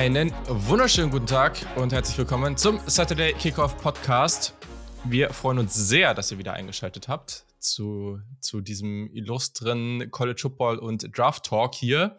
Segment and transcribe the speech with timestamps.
[0.00, 4.54] Einen wunderschönen guten Tag und herzlich willkommen zum Saturday Kickoff Podcast.
[5.04, 10.78] Wir freuen uns sehr, dass ihr wieder eingeschaltet habt zu, zu diesem illustren College Football
[10.78, 12.18] und Draft Talk hier.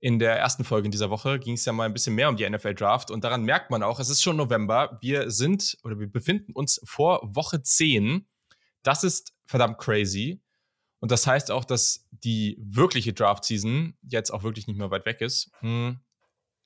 [0.00, 2.38] In der ersten Folge in dieser Woche ging es ja mal ein bisschen mehr um
[2.38, 4.96] die NFL Draft und daran merkt man auch, es ist schon November.
[5.02, 8.26] Wir sind oder wir befinden uns vor Woche 10.
[8.82, 10.40] Das ist verdammt crazy.
[11.00, 15.04] Und das heißt auch, dass die wirkliche Draft Season jetzt auch wirklich nicht mehr weit
[15.04, 15.50] weg ist.
[15.60, 16.00] Hm.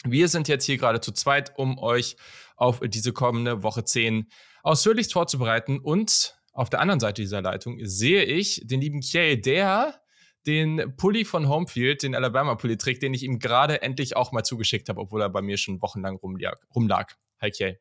[0.05, 2.17] Wir sind jetzt hier gerade zu zweit, um euch
[2.57, 4.29] auf diese kommende Woche 10
[4.63, 5.79] ausführlichst vorzubereiten.
[5.79, 10.01] Und auf der anderen Seite dieser Leitung sehe ich den lieben Kay, der
[10.47, 14.89] den Pulli von Homefield, den Alabama-Pulli trägt, den ich ihm gerade endlich auch mal zugeschickt
[14.89, 16.57] habe, obwohl er bei mir schon wochenlang rumlag.
[16.75, 17.13] rumlag.
[17.41, 17.79] Hi Kay.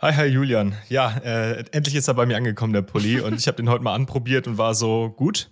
[0.00, 0.76] Hi, hi Julian.
[0.90, 3.20] Ja, äh, endlich ist er bei mir angekommen, der Pulli.
[3.20, 5.50] und ich habe den heute mal anprobiert und war so gut.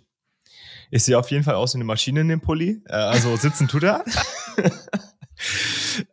[0.91, 2.83] Ich sehe auf jeden Fall aus wie eine Maschine in dem Pulli.
[2.87, 4.05] Äh, also sitzen tut er.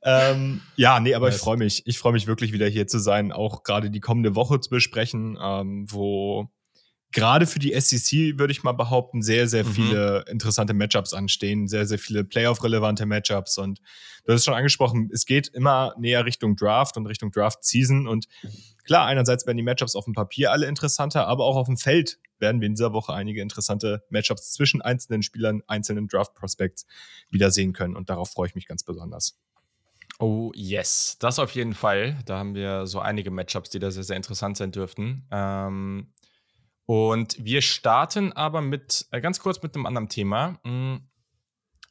[0.03, 1.83] ähm, ja, nee, aber ich freue mich.
[1.85, 5.37] Ich freue mich wirklich wieder hier zu sein, auch gerade die kommende Woche zu besprechen,
[5.41, 6.49] ähm, wo
[7.13, 9.71] gerade für die SEC, würde ich mal behaupten, sehr, sehr mhm.
[9.71, 13.57] viele interessante Matchups anstehen, sehr, sehr viele Playoff-relevante Matchups.
[13.57, 13.79] Und
[14.25, 18.07] du hast schon angesprochen, es geht immer näher Richtung Draft und Richtung Draft-Season.
[18.07, 18.27] Und
[18.83, 22.19] klar, einerseits werden die Matchups auf dem Papier alle interessanter, aber auch auf dem Feld
[22.39, 26.85] werden wir in dieser Woche einige interessante Matchups zwischen einzelnen Spielern, einzelnen Draft-Prospects
[27.29, 27.95] wiedersehen können.
[27.95, 29.37] Und darauf freue ich mich ganz besonders.
[30.23, 31.17] Oh, yes.
[31.19, 32.17] Das auf jeden Fall.
[32.25, 35.27] Da haben wir so einige Matchups, die da sehr, sehr interessant sein dürften.
[35.31, 36.13] Ähm,
[36.85, 40.61] und wir starten aber mit, äh, ganz kurz mit einem anderen Thema.
[40.63, 41.09] Hm,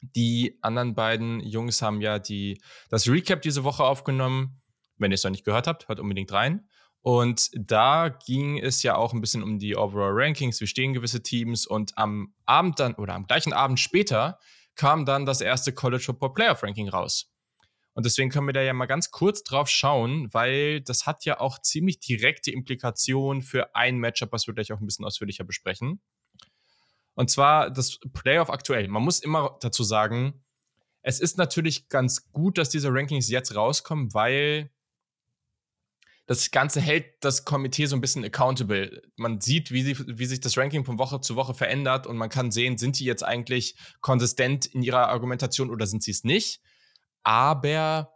[0.01, 4.63] die anderen beiden Jungs haben ja die, das Recap diese Woche aufgenommen.
[4.97, 6.67] Wenn ihr es noch nicht gehört habt, hört unbedingt rein.
[7.01, 11.21] Und da ging es ja auch ein bisschen um die Overall Rankings, wie stehen gewisse
[11.21, 11.67] Teams.
[11.67, 14.39] Und am Abend dann, oder am gleichen Abend später,
[14.73, 17.29] kam dann das erste College Football Playoff Ranking raus.
[17.93, 21.39] Und deswegen können wir da ja mal ganz kurz drauf schauen, weil das hat ja
[21.39, 26.01] auch ziemlich direkte Implikationen für ein Matchup, was wir gleich auch ein bisschen ausführlicher besprechen.
[27.13, 28.87] Und zwar das Playoff aktuell.
[28.87, 30.43] Man muss immer dazu sagen,
[31.03, 34.71] es ist natürlich ganz gut, dass diese Rankings jetzt rauskommen, weil
[36.25, 39.03] das Ganze hält das Komitee so ein bisschen accountable.
[39.17, 42.29] Man sieht, wie, sie, wie sich das Ranking von Woche zu Woche verändert und man
[42.29, 46.61] kann sehen, sind die jetzt eigentlich konsistent in ihrer Argumentation oder sind sie es nicht
[47.23, 48.13] aber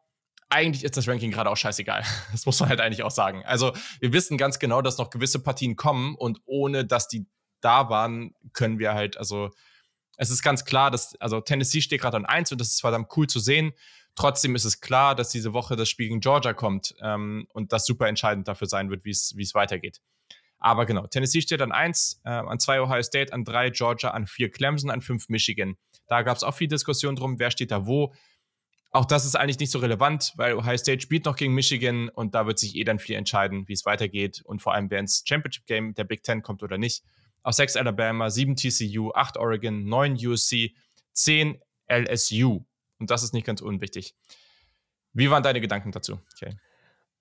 [0.49, 2.03] eigentlich ist das Ranking gerade auch scheißegal.
[2.31, 3.43] Das muss man halt eigentlich auch sagen.
[3.45, 7.25] Also wir wissen ganz genau, dass noch gewisse Partien kommen und ohne dass die
[7.61, 9.49] da waren, können wir halt, also
[10.17, 13.09] es ist ganz klar, dass, also Tennessee steht gerade an 1 und das ist verdammt
[13.17, 13.73] cool zu sehen.
[14.15, 17.85] Trotzdem ist es klar, dass diese Woche das Spiel gegen Georgia kommt ähm, und das
[17.85, 20.01] super entscheidend dafür sein wird, wie es weitergeht.
[20.59, 24.25] Aber genau, Tennessee steht an 1, äh, an 2 Ohio State, an 3 Georgia, an
[24.25, 25.77] 4 Clemson, an 5 Michigan.
[26.07, 28.13] Da gab es auch viel Diskussion drum, wer steht da wo.
[28.97, 32.33] Auch das ist eigentlich nicht so relevant, weil Ohio State spielt noch gegen Michigan und
[32.33, 35.23] da wird sich eh dann viel entscheiden, wie es weitergeht und vor allem, wer ins
[35.23, 37.03] Championship Game der Big Ten kommt oder nicht.
[37.43, 40.73] Auf 6 Alabama, 7 TCU, 8 Oregon, 9 USC,
[41.13, 42.65] 10 LSU.
[42.97, 44.15] Und das ist nicht ganz unwichtig.
[45.13, 46.19] Wie waren deine Gedanken dazu?
[46.33, 46.57] Okay.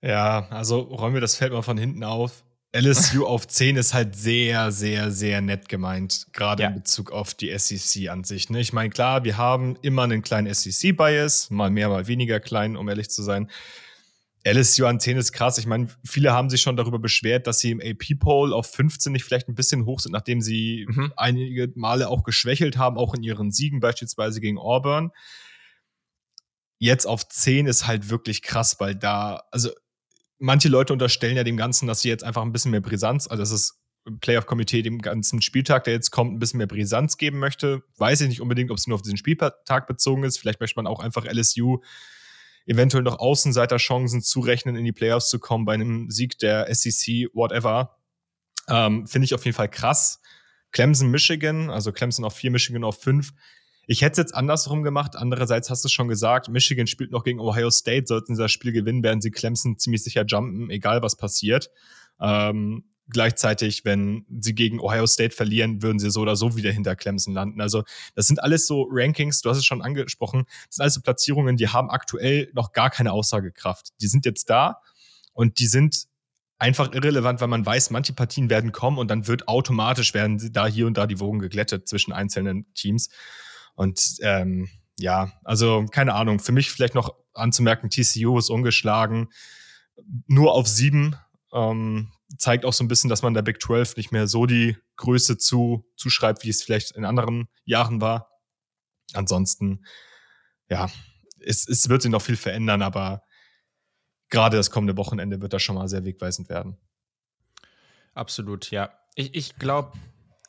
[0.01, 2.43] Ja, also räumen wir das Feld mal von hinten auf.
[2.77, 6.69] LSU auf 10 ist halt sehr, sehr, sehr nett gemeint, gerade ja.
[6.69, 8.49] in Bezug auf die SEC an sich.
[8.49, 8.59] Ne?
[8.59, 12.87] Ich meine, klar, wir haben immer einen kleinen SEC-Bias, mal mehr, mal weniger klein, um
[12.87, 13.49] ehrlich zu sein.
[14.45, 15.57] LSU an 10 ist krass.
[15.57, 19.23] Ich meine, viele haben sich schon darüber beschwert, dass sie im AP-Poll auf 15 nicht
[19.23, 21.11] vielleicht ein bisschen hoch sind, nachdem sie mhm.
[21.17, 25.11] einige Male auch geschwächelt haben, auch in ihren Siegen, beispielsweise gegen Auburn.
[26.79, 29.71] Jetzt auf 10 ist halt wirklich krass, weil da, also
[30.39, 33.41] manche Leute unterstellen ja dem Ganzen, dass sie jetzt einfach ein bisschen mehr Brisanz, also
[33.41, 33.79] dass das
[34.21, 37.83] Playoff-Komitee dem ganzen Spieltag, der jetzt kommt, ein bisschen mehr Brisanz geben möchte.
[37.97, 40.37] Weiß ich nicht unbedingt, ob es nur auf diesen Spieltag bezogen ist.
[40.37, 41.79] Vielleicht möchte man auch einfach LSU
[42.65, 47.97] eventuell noch Außenseiterchancen zurechnen, in die Playoffs zu kommen bei einem Sieg der SEC, whatever.
[48.69, 50.21] Ähm, Finde ich auf jeden Fall krass.
[50.71, 53.33] Clemson, Michigan, also Clemson auf vier, Michigan auf fünf.
[53.89, 55.15] Ich hätte es jetzt andersrum gemacht.
[55.15, 58.05] Andererseits hast du schon gesagt, Michigan spielt noch gegen Ohio State.
[58.05, 61.71] Sollten sie das Spiel gewinnen, werden sie Clemson ziemlich sicher jumpen, egal was passiert.
[62.19, 66.97] Ähm, gleichzeitig, wenn sie gegen Ohio State verlieren, würden sie so oder so wieder hinter
[66.97, 67.61] Clemson landen.
[67.61, 71.01] Also das sind alles so Rankings, du hast es schon angesprochen, das sind alles so
[71.01, 73.93] Platzierungen, die haben aktuell noch gar keine Aussagekraft.
[74.01, 74.81] Die sind jetzt da
[75.31, 76.07] und die sind
[76.59, 80.67] einfach irrelevant, weil man weiß, manche Partien werden kommen und dann wird automatisch werden da
[80.67, 83.09] hier und da die Wogen geglättet zwischen einzelnen Teams.
[83.77, 86.39] Und ähm, ja, also keine Ahnung.
[86.39, 89.29] Für mich vielleicht noch anzumerken, TCU ist ungeschlagen.
[90.25, 91.15] Nur auf sieben.
[91.53, 94.75] Ähm, zeigt auch so ein bisschen, dass man der Big 12 nicht mehr so die
[94.95, 98.31] Größe zu, zuschreibt, wie es vielleicht in anderen Jahren war.
[99.13, 99.85] Ansonsten,
[100.69, 100.89] ja,
[101.39, 103.21] es, es wird sich noch viel verändern, aber
[104.29, 106.77] gerade das kommende Wochenende wird da schon mal sehr wegweisend werden.
[108.15, 108.89] Absolut, ja.
[109.13, 109.93] Ich, ich glaube,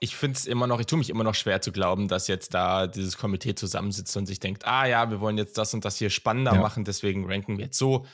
[0.00, 2.54] ich finde es immer noch, ich tue mich immer noch schwer zu glauben, dass jetzt
[2.54, 5.96] da dieses Komitee zusammensitzt und sich denkt, ah ja, wir wollen jetzt das und das
[5.96, 6.60] hier spannender ja.
[6.60, 8.06] machen, deswegen ranken wir jetzt so.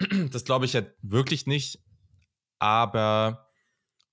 [0.30, 1.80] Das glaube ich ja wirklich nicht.
[2.60, 3.48] Aber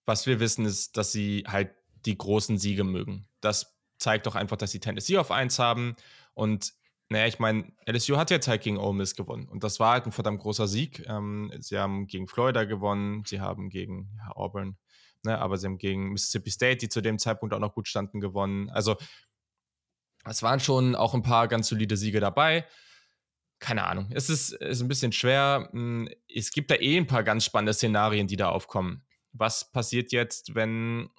[0.06, 1.72] was wir wissen, ist, dass sie halt
[2.06, 3.28] die großen Siege mögen.
[3.42, 5.96] Das zeigt doch einfach, dass sie Tennessee auf 1 haben.
[6.34, 6.74] Und
[7.10, 9.48] naja, ich meine, LSU hat jetzt halt gegen Ole Miss gewonnen.
[9.48, 11.06] Und das war halt ein verdammt großer Sieg.
[11.08, 14.78] Ähm, sie haben gegen Florida gewonnen, sie haben gegen ja, Auburn
[15.26, 15.38] Ne?
[15.40, 18.70] Aber sie haben gegen Mississippi State, die zu dem Zeitpunkt auch noch gut standen, gewonnen.
[18.70, 18.96] Also
[20.26, 22.66] es waren schon auch ein paar ganz solide Siege dabei.
[23.60, 24.10] Keine Ahnung.
[24.12, 25.70] Es ist, ist ein bisschen schwer.
[25.72, 29.06] Hm, es gibt da eh ein paar ganz spannende Szenarien, die da aufkommen.
[29.32, 31.10] Was passiert jetzt, wenn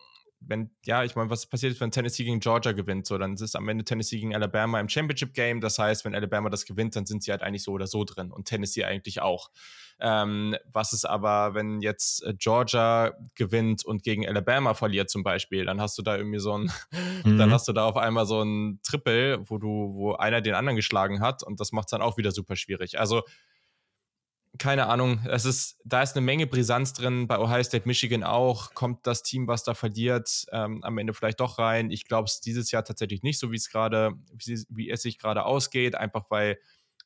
[0.41, 3.07] wenn, ja, ich meine, was passiert, wenn Tennessee gegen Georgia gewinnt?
[3.07, 5.61] So, dann ist es am Ende Tennessee gegen Alabama im Championship Game.
[5.61, 8.31] Das heißt, wenn Alabama das gewinnt, dann sind sie halt eigentlich so oder so drin
[8.31, 9.51] und Tennessee eigentlich auch.
[9.99, 15.65] Ähm, was ist aber, wenn jetzt äh, Georgia gewinnt und gegen Alabama verliert zum Beispiel,
[15.65, 16.71] dann hast du da irgendwie so ein,
[17.25, 17.39] mhm.
[17.39, 20.77] dann hast du da auf einmal so ein Triple, wo du, wo einer den anderen
[20.77, 22.99] geschlagen hat und das macht es dann auch wieder super schwierig.
[22.99, 23.23] Also
[24.59, 28.75] keine Ahnung, es ist, da ist eine Menge Brisanz drin, bei Ohio State, Michigan auch,
[28.75, 31.91] kommt das Team, was da verliert, ähm, am Ende vielleicht doch rein.
[31.91, 34.15] Ich glaube es dieses Jahr tatsächlich nicht, so wie es gerade,
[34.69, 36.59] wie, es sich gerade ausgeht, einfach weil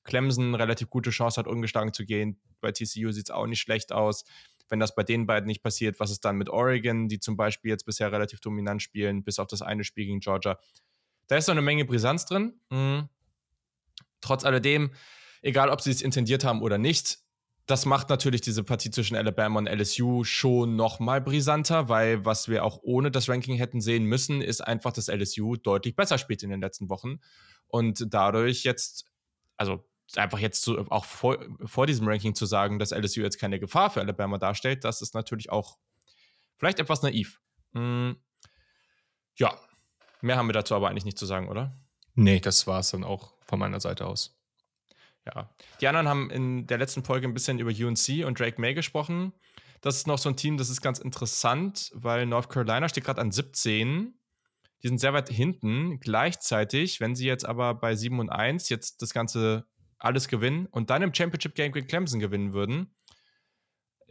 [0.04, 2.40] Clemson relativ gute Chance hat, ungeschlagen zu gehen.
[2.60, 4.24] Bei TCU sieht es auch nicht schlecht aus.
[4.68, 7.70] Wenn das bei den beiden nicht passiert, was ist dann mit Oregon, die zum Beispiel
[7.70, 10.58] jetzt bisher relativ dominant spielen, bis auf das eine Spiel gegen Georgia?
[11.26, 12.60] Da ist so eine Menge Brisanz drin.
[12.70, 13.08] Mhm.
[14.20, 14.92] Trotz alledem,
[15.42, 17.18] egal ob sie es intendiert haben oder nicht,
[17.70, 22.48] das macht natürlich diese Partie zwischen Alabama und LSU schon noch mal brisanter, weil was
[22.48, 26.42] wir auch ohne das Ranking hätten sehen müssen, ist einfach, dass LSU deutlich besser spielt
[26.42, 27.20] in den letzten Wochen
[27.68, 29.06] und dadurch jetzt,
[29.56, 33.60] also einfach jetzt zu, auch vor, vor diesem Ranking zu sagen, dass LSU jetzt keine
[33.60, 35.78] Gefahr für Alabama darstellt, das ist natürlich auch
[36.56, 37.40] vielleicht etwas naiv.
[37.72, 38.16] Hm,
[39.36, 39.56] ja,
[40.20, 41.78] mehr haben wir dazu aber eigentlich nicht zu sagen, oder?
[42.14, 44.39] Nee, das war es dann auch von meiner Seite aus.
[45.34, 45.50] Ja.
[45.80, 49.32] Die anderen haben in der letzten Folge ein bisschen über UNC und Drake May gesprochen.
[49.80, 53.20] Das ist noch so ein Team, das ist ganz interessant, weil North Carolina steht gerade
[53.20, 54.14] an 17.
[54.82, 56.00] Die sind sehr weit hinten.
[56.00, 59.66] Gleichzeitig, wenn sie jetzt aber bei 7 und 1 jetzt das Ganze
[59.98, 62.94] alles gewinnen und dann im Championship Game gegen Clemson gewinnen würden,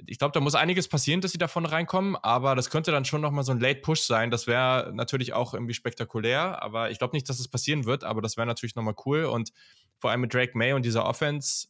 [0.05, 3.21] ich glaube, da muss einiges passieren, dass sie davon reinkommen, aber das könnte dann schon
[3.21, 4.31] nochmal so ein Late Push sein.
[4.31, 8.21] Das wäre natürlich auch irgendwie spektakulär, aber ich glaube nicht, dass es passieren wird, aber
[8.21, 9.51] das wäre natürlich nochmal cool und
[9.99, 11.67] vor allem mit Drake May und dieser Offense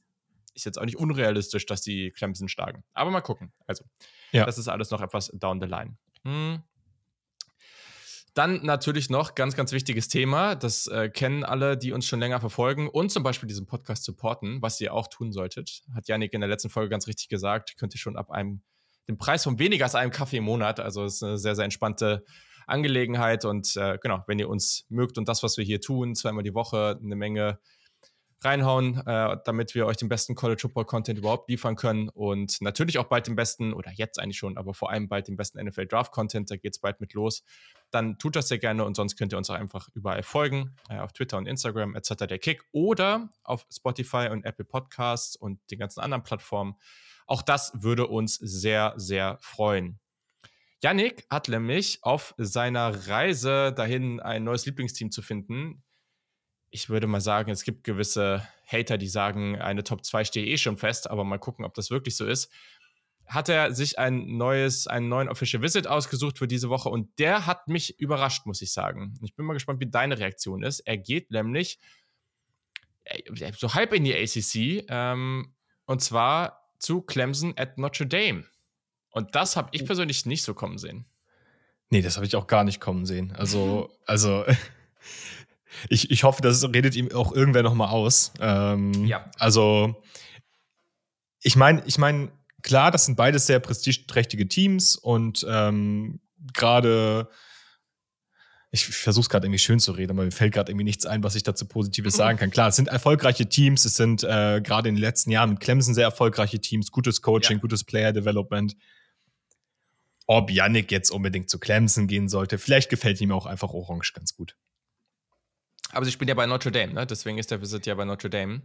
[0.54, 2.84] ist jetzt auch nicht unrealistisch, dass die Clemson schlagen.
[2.94, 3.52] Aber mal gucken.
[3.68, 3.86] Also,
[4.32, 4.46] ja.
[4.46, 5.98] das ist alles noch etwas down the line.
[6.24, 6.64] Hm.
[8.36, 10.56] Dann natürlich noch ganz, ganz wichtiges Thema.
[10.56, 14.62] Das äh, kennen alle, die uns schon länger verfolgen und zum Beispiel diesen Podcast supporten,
[14.62, 15.82] was ihr auch tun solltet.
[15.96, 17.76] Hat Janik in der letzten Folge ganz richtig gesagt.
[17.78, 18.62] Könnt ihr schon ab einem,
[19.08, 20.80] dem Preis von weniger als einem Kaffee im Monat.
[20.80, 22.24] Also ist eine sehr, sehr entspannte
[22.68, 23.46] Angelegenheit.
[23.46, 26.54] Und äh, genau, wenn ihr uns mögt und das, was wir hier tun, zweimal die
[26.54, 27.60] Woche eine Menge
[28.42, 32.98] reinhauen, äh, damit wir euch den besten College Football Content überhaupt liefern können und natürlich
[32.98, 35.88] auch bald den besten, oder jetzt eigentlich schon, aber vor allem bald den besten NFL
[35.88, 37.44] Draft Content, da geht es bald mit los.
[37.92, 41.00] Dann tut das sehr gerne und sonst könnt ihr uns auch einfach überall folgen, äh,
[41.00, 42.28] auf Twitter und Instagram etc.
[42.28, 46.76] der Kick oder auf Spotify und Apple Podcasts und den ganzen anderen Plattformen.
[47.28, 50.00] Auch das würde uns sehr, sehr freuen.
[50.82, 55.84] Yannick hat nämlich auf seiner Reise dahin ein neues Lieblingsteam zu finden,
[56.72, 60.58] ich würde mal sagen, es gibt gewisse Hater, die sagen, eine Top 2 stehe eh
[60.58, 62.52] schon fest, aber mal gucken, ob das wirklich so ist.
[63.26, 67.46] Hat er sich ein neues, einen neuen Official Visit ausgesucht für diese Woche und der
[67.46, 69.18] hat mich überrascht, muss ich sagen.
[69.22, 70.80] Ich bin mal gespannt, wie deine Reaktion ist.
[70.82, 71.80] Er geht nämlich
[73.04, 75.54] äh, so halb in die ACC ähm,
[75.86, 78.46] und zwar zu Clemson at Notre Dame.
[79.12, 79.86] Und das habe ich oh.
[79.86, 81.06] persönlich nicht so kommen sehen.
[81.90, 83.32] Nee, das habe ich auch gar nicht kommen sehen.
[83.36, 84.46] Also, also
[85.90, 88.34] ich, ich hoffe, das redet ihm auch irgendwer noch mal aus.
[88.40, 89.30] Ähm, ja.
[89.38, 90.02] Also,
[91.42, 96.20] ich meine, ich meine, klar, das sind beides sehr prestigeträchtige Teams und ähm,
[96.54, 97.30] gerade
[98.72, 101.24] ich versuche es gerade irgendwie schön zu reden, aber mir fällt gerade irgendwie nichts ein,
[101.24, 102.52] was ich dazu Positives sagen kann.
[102.52, 105.96] Klar, es sind erfolgreiche Teams, es sind äh, gerade in den letzten Jahren mit Clemson
[105.96, 107.62] sehr erfolgreiche Teams, gutes Coaching, ja.
[107.62, 108.76] gutes Player Development.
[110.28, 114.36] Ob Yannick jetzt unbedingt zu Clemson gehen sollte, vielleicht gefällt ihm auch einfach Orange ganz
[114.36, 114.56] gut.
[115.92, 117.06] Aber sie spielen ja bei Notre Dame, ne?
[117.06, 118.62] Deswegen ist der Visit ja bei Notre Dame.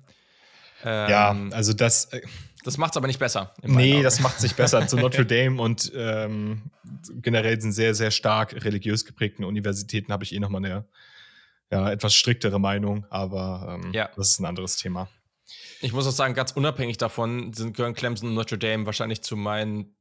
[0.85, 2.07] Ähm, ja, also das.
[2.07, 2.23] Äh,
[2.65, 3.53] das macht es aber nicht besser.
[3.63, 4.87] Nee, das macht es nicht besser.
[4.87, 6.71] Zu Notre Dame und ähm,
[7.17, 10.85] generell sind sehr, sehr stark religiös geprägten Universitäten habe ich eh nochmal eine,
[11.71, 14.11] ja, etwas striktere Meinung, aber ähm, ja.
[14.17, 15.09] das ist ein anderes Thema.
[15.83, 19.37] Ich muss auch sagen, ganz unabhängig davon sind gehören Clemson und Notre Dame wahrscheinlich zu
[19.37, 19.95] meinen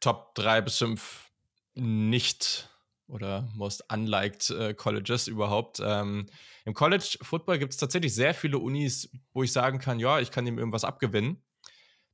[0.00, 1.30] Top 3 bis 5
[1.74, 2.69] nicht
[3.10, 5.80] oder most unliked äh, Colleges überhaupt.
[5.84, 6.26] Ähm,
[6.64, 10.30] Im College Football gibt es tatsächlich sehr viele Unis, wo ich sagen kann, ja, ich
[10.30, 11.42] kann ihm irgendwas abgewinnen.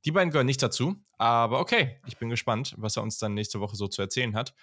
[0.05, 3.59] Die beiden gehören nicht dazu, aber okay, ich bin gespannt, was er uns dann nächste
[3.59, 4.53] Woche so zu erzählen hat.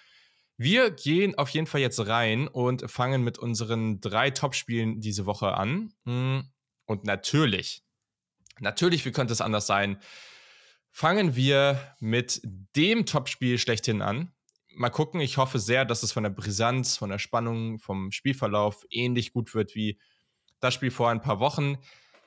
[0.57, 5.55] Wir gehen auf jeden Fall jetzt rein und fangen mit unseren drei Topspielen diese Woche
[5.55, 5.93] an.
[6.05, 6.49] Hm,
[6.87, 7.83] und natürlich,
[8.61, 9.99] natürlich, wie könnte es anders sein?
[10.91, 12.41] Fangen wir mit
[12.77, 14.33] dem Topspiel schlechthin an.
[14.77, 18.85] Mal gucken, ich hoffe sehr, dass es von der Brisanz, von der Spannung, vom Spielverlauf
[18.91, 19.99] ähnlich gut wird wie
[20.61, 21.79] das Spiel vor ein paar Wochen.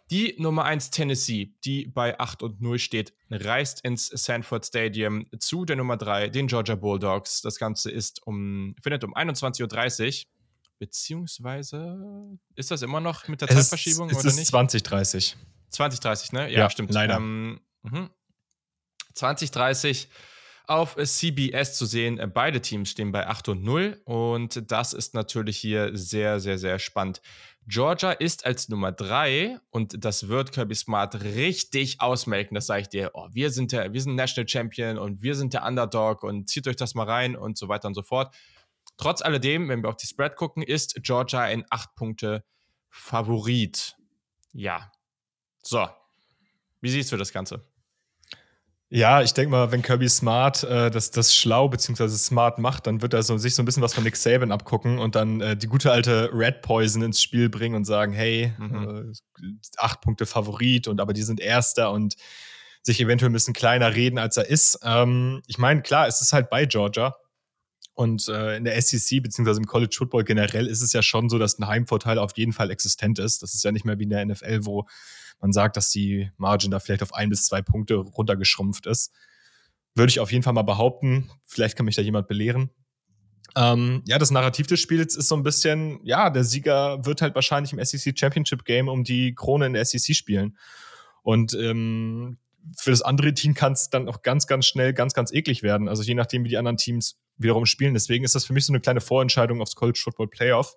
[0.10, 5.66] Die Nummer 1 Tennessee, die bei 8 und 0 steht, reist ins Sanford Stadium zu
[5.66, 7.42] der Nummer 3, den Georgia Bulldogs.
[7.42, 10.32] Das Ganze ist um, findet um 21.30 Uhr.
[10.80, 14.48] Beziehungsweise ist das immer noch mit der es Zeitverschiebung ist, oder nicht?
[14.48, 15.36] 2030.
[15.72, 16.52] 2030, ne?
[16.52, 16.92] Ja, ja stimmt.
[16.92, 17.18] Leider.
[17.18, 17.60] Ähm,
[19.14, 20.12] 2030 mhm.
[20.68, 22.32] Auf CBS zu sehen.
[22.34, 26.80] Beide Teams stehen bei 8 und 0 und das ist natürlich hier sehr, sehr, sehr
[26.80, 27.22] spannend.
[27.70, 32.90] Georgia ist als Nummer drei und das wird Kirby Smart richtig ausmelken, das sage ich
[32.90, 33.12] dir.
[33.14, 36.66] Oh, wir, sind der, wir sind National Champion und wir sind der Underdog und zieht
[36.68, 38.34] euch das mal rein und so weiter und so fort.
[38.98, 43.98] Trotz alledem, wenn wir auf die Spread gucken, ist Georgia ein 8-Punkte-Favorit.
[44.54, 44.90] Ja.
[45.62, 45.90] So.
[46.80, 47.68] Wie siehst du das Ganze?
[48.90, 52.08] Ja, ich denke mal, wenn Kirby Smart äh, das, das schlau bzw.
[52.08, 54.98] smart macht, dann wird er so, sich so ein bisschen was von Nick Saban abgucken
[55.00, 59.14] und dann äh, die gute alte Red Poison ins Spiel bringen und sagen, hey, mhm.
[59.42, 62.16] äh, acht Punkte Favorit und aber die sind Erster und
[62.82, 64.80] sich eventuell ein bisschen kleiner reden, als er ist.
[64.84, 67.16] Ähm, ich meine, klar, es ist halt bei Georgia.
[67.94, 71.40] Und äh, in der SEC beziehungsweise im College Football generell ist es ja schon so,
[71.40, 73.42] dass ein Heimvorteil auf jeden Fall existent ist.
[73.42, 74.88] Das ist ja nicht mehr wie in der NFL, wo
[75.40, 79.14] man sagt, dass die Margin da vielleicht auf ein bis zwei Punkte runtergeschrumpft ist.
[79.96, 81.30] Würde ich auf jeden Fall mal behaupten.
[81.46, 82.70] Vielleicht kann mich da jemand belehren.
[83.56, 87.34] Ähm, ja, das Narrativ des Spiels ist so ein bisschen, ja, der Sieger wird halt
[87.34, 90.58] wahrscheinlich im SEC Championship Game um die Krone in der SEC spielen.
[91.24, 92.38] Und ähm,
[92.78, 95.88] für das andere Team kann es dann auch ganz, ganz schnell ganz, ganz eklig werden.
[95.88, 97.94] Also je nachdem, wie die anderen Teams wiederum spielen.
[97.94, 100.76] Deswegen ist das für mich so eine kleine Vorentscheidung aufs College Football Playoff.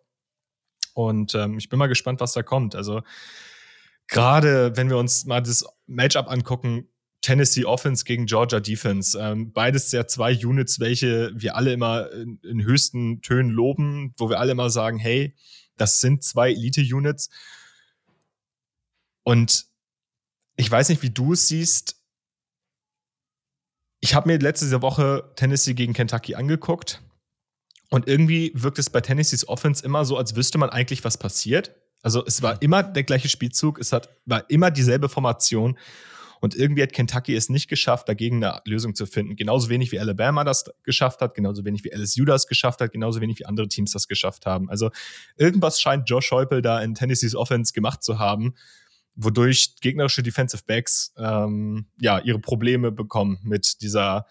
[0.94, 2.74] Und ähm, ich bin mal gespannt, was da kommt.
[2.74, 3.02] Also
[4.10, 6.88] gerade wenn wir uns mal das Matchup angucken,
[7.22, 9.18] Tennessee Offense gegen Georgia Defense.
[9.18, 14.28] Ähm, beides ja zwei Units, welche wir alle immer in, in, höchsten Tönen loben, wo
[14.28, 15.34] wir alle immer sagen, hey,
[15.76, 17.30] das sind zwei Elite-Units.
[19.22, 19.66] Und
[20.56, 21.96] ich weiß nicht, wie du es siehst.
[24.00, 27.02] Ich habe mir letzte Woche Tennessee gegen Kentucky angeguckt.
[27.90, 31.79] Und irgendwie wirkt es bei Tennessees Offense immer so, als wüsste man eigentlich, was passiert.
[32.02, 35.78] Also es war immer der gleiche Spielzug, es hat, war immer dieselbe Formation.
[36.40, 39.36] Und irgendwie hat Kentucky es nicht geschafft, dagegen eine Lösung zu finden.
[39.36, 43.20] Genauso wenig wie Alabama das geschafft hat, genauso wenig wie LSU das geschafft hat, genauso
[43.20, 44.70] wenig wie andere Teams das geschafft haben.
[44.70, 44.90] Also
[45.36, 48.54] irgendwas scheint Josh Heupel da in Tennessees Offense gemacht zu haben,
[49.16, 54.26] wodurch gegnerische Defensive Backs ähm, ja ihre Probleme bekommen mit dieser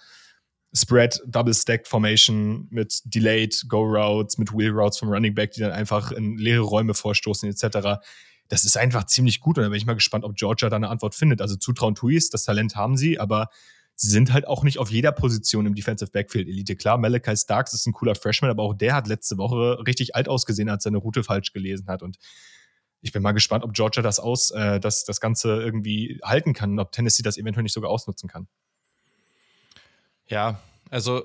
[0.73, 5.61] Spread, Double Stack Formation mit Delayed Go Routes, mit Wheel Routes vom Running Back, die
[5.61, 7.99] dann einfach in leere Räume vorstoßen, etc.
[8.47, 10.89] Das ist einfach ziemlich gut und da bin ich mal gespannt, ob Georgia da eine
[10.89, 11.41] Antwort findet.
[11.41, 13.49] Also zutrauen Tuis, das Talent haben sie, aber
[13.95, 16.75] sie sind halt auch nicht auf jeder Position im Defensive Backfield Elite.
[16.75, 20.29] Klar, Malachi Starks ist ein cooler Freshman, aber auch der hat letzte Woche richtig alt
[20.29, 22.17] ausgesehen, als er eine Route falsch gelesen hat und
[23.01, 26.71] ich bin mal gespannt, ob Georgia das aus, äh, das, das Ganze irgendwie halten kann
[26.71, 28.47] und ob Tennessee das eventuell nicht sogar ausnutzen kann.
[30.29, 31.23] Ja, also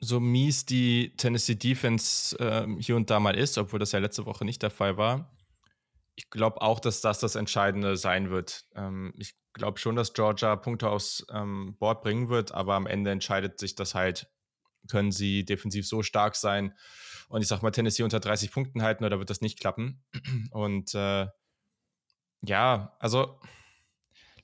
[0.00, 4.26] so mies die Tennessee Defense äh, hier und da mal ist, obwohl das ja letzte
[4.26, 5.36] Woche nicht der Fall war.
[6.14, 8.66] Ich glaube auch, dass das das Entscheidende sein wird.
[8.74, 13.10] Ähm, ich glaube schon, dass Georgia Punkte aufs ähm, Board bringen wird, aber am Ende
[13.10, 14.28] entscheidet sich das halt,
[14.88, 16.74] können sie defensiv so stark sein
[17.28, 20.04] und ich sag mal Tennessee unter 30 Punkten halten oder wird das nicht klappen?
[20.50, 21.26] Und äh,
[22.42, 23.40] ja, also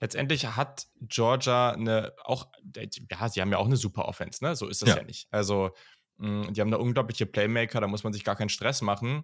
[0.02, 4.56] letztendlich hat Georgia eine auch, ja, sie haben ja auch eine super Offense, ne?
[4.56, 5.28] So ist das ja, ja nicht.
[5.30, 5.70] Also,
[6.16, 9.22] mh, hm, die haben eine unglaubliche Playmaker, da muss man sich gar keinen Stress machen.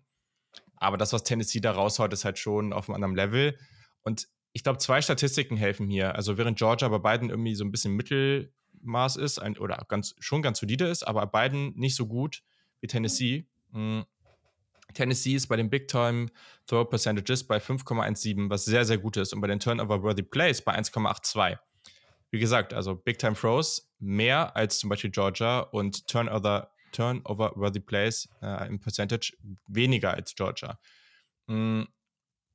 [0.76, 3.58] Aber das, was Tennessee da raushaut, ist halt schon auf einem anderen Level.
[4.02, 6.14] Und ich glaube, zwei Statistiken helfen hier.
[6.14, 10.42] Also, während Georgia bei beiden irgendwie so ein bisschen Mittelmaß ist ein, oder ganz, schon
[10.42, 12.44] ganz solide ist, aber bei beiden nicht so gut
[12.80, 13.48] wie Tennessee.
[13.72, 14.04] Mh, hm,
[14.94, 16.28] Tennessee ist bei den Big Time
[16.66, 19.32] Throw Percentages bei 5,17, was sehr, sehr gut ist.
[19.32, 21.58] Und bei den Turnover-Worthy Plays bei 1,82.
[22.30, 28.28] Wie gesagt, also Big Time Throws mehr als zum Beispiel Georgia und Turnover, Turnover-Worthy Plays
[28.42, 29.32] äh, im Percentage
[29.66, 30.78] weniger als Georgia.
[31.46, 31.84] Mm,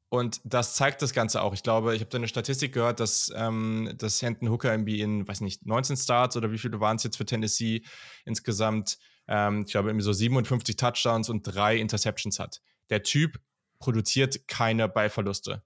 [0.09, 1.55] und das zeigt das Ganze auch.
[1.55, 5.27] Ich glaube, ich habe da eine Statistik gehört, dass, ähm, dass Hendon Hooker irgendwie in,
[5.27, 7.81] weiß nicht, 19 Starts oder wie viele waren es jetzt für Tennessee
[8.23, 12.61] insgesamt, ähm, ich glaube, so 57 Touchdowns und drei Interceptions hat.
[12.89, 13.39] Der Typ
[13.79, 15.63] produziert keine Ballverluste.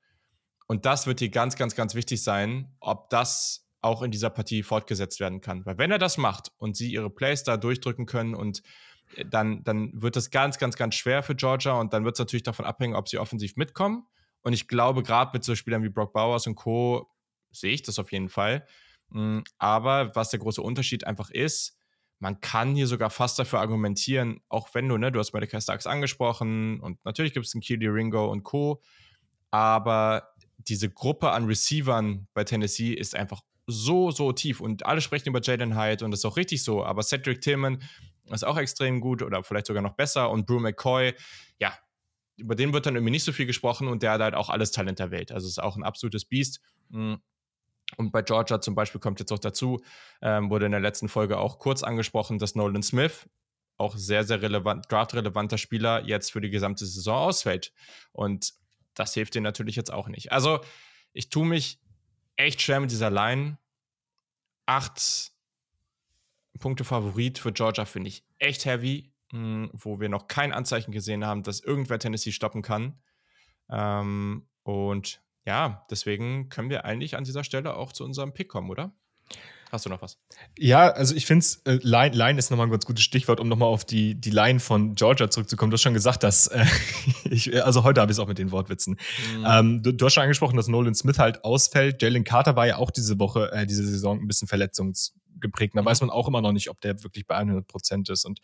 [0.67, 4.63] Und das wird hier ganz, ganz, ganz wichtig sein, ob das auch in dieser Partie
[4.63, 5.65] fortgesetzt werden kann.
[5.65, 8.63] Weil wenn er das macht und sie ihre Plays da durchdrücken können und
[9.15, 12.19] äh, dann, dann wird das ganz, ganz, ganz schwer für Georgia und dann wird es
[12.19, 14.05] natürlich davon abhängen, ob sie offensiv mitkommen
[14.47, 17.09] und ich glaube, gerade mit so Spielern wie Brock Bowers und Co.
[17.51, 18.65] sehe ich das auf jeden Fall.
[19.09, 21.77] Mm, aber was der große Unterschied einfach ist,
[22.19, 25.85] man kann hier sogar fast dafür argumentieren, auch wenn du, ne, du hast Malachi Starks
[25.85, 28.81] angesprochen und natürlich gibt es einen Keely Ringo und Co.
[29.51, 35.29] Aber diese Gruppe an Receivern bei Tennessee ist einfach so, so tief und alle sprechen
[35.29, 37.83] über Jaden Hyde und das ist auch richtig so, aber Cedric Tillman
[38.31, 41.13] ist auch extrem gut oder vielleicht sogar noch besser und Brew McCoy,
[41.59, 41.77] ja,
[42.37, 44.71] über den wird dann irgendwie nicht so viel gesprochen und der hat halt auch alles
[44.71, 45.31] Talent der Welt.
[45.31, 46.61] Also ist auch ein absolutes Biest.
[46.91, 47.19] Hm.
[47.95, 49.81] Und bei Georgia zum Beispiel kommt jetzt auch dazu,
[50.21, 53.29] ähm, wurde in der letzten Folge auch kurz angesprochen, dass Nolan Smith,
[53.77, 57.71] auch sehr, sehr relevant, draftrelevanter Spieler, jetzt für die gesamte Saison ausfällt.
[58.11, 58.53] Und
[58.95, 60.31] das hilft dir natürlich jetzt auch nicht.
[60.31, 60.59] Also,
[61.13, 61.79] ich tue mich
[62.35, 63.57] echt schwer mit dieser Line.
[64.65, 65.31] Acht
[66.59, 69.13] Punkte Favorit für Georgia finde ich echt heavy.
[69.31, 72.97] Hm, wo wir noch kein Anzeichen gesehen haben, dass irgendwer Tennessee stoppen kann.
[73.69, 78.69] Ähm, und ja, deswegen können wir eigentlich an dieser Stelle auch zu unserem Pick kommen,
[78.69, 78.91] oder?
[79.71, 80.17] Hast du noch was?
[80.57, 83.47] Ja, also ich finde es, äh, Line, Line ist nochmal ein ganz gutes Stichwort, um
[83.47, 85.71] nochmal auf die, die Line von Georgia zurückzukommen.
[85.71, 86.65] Du hast schon gesagt, dass, äh,
[87.29, 88.97] ich, also heute habe ich es auch mit den Wortwitzen.
[89.37, 89.45] Mhm.
[89.47, 92.01] Ähm, du, du, hast schon angesprochen, dass Nolan Smith halt ausfällt.
[92.01, 95.75] Jalen Carter war ja auch diese Woche, äh, diese Saison ein bisschen verletzungsgeprägt.
[95.75, 95.85] Da mhm.
[95.85, 98.25] weiß man auch immer noch nicht, ob der wirklich bei 100 Prozent ist.
[98.25, 98.39] Und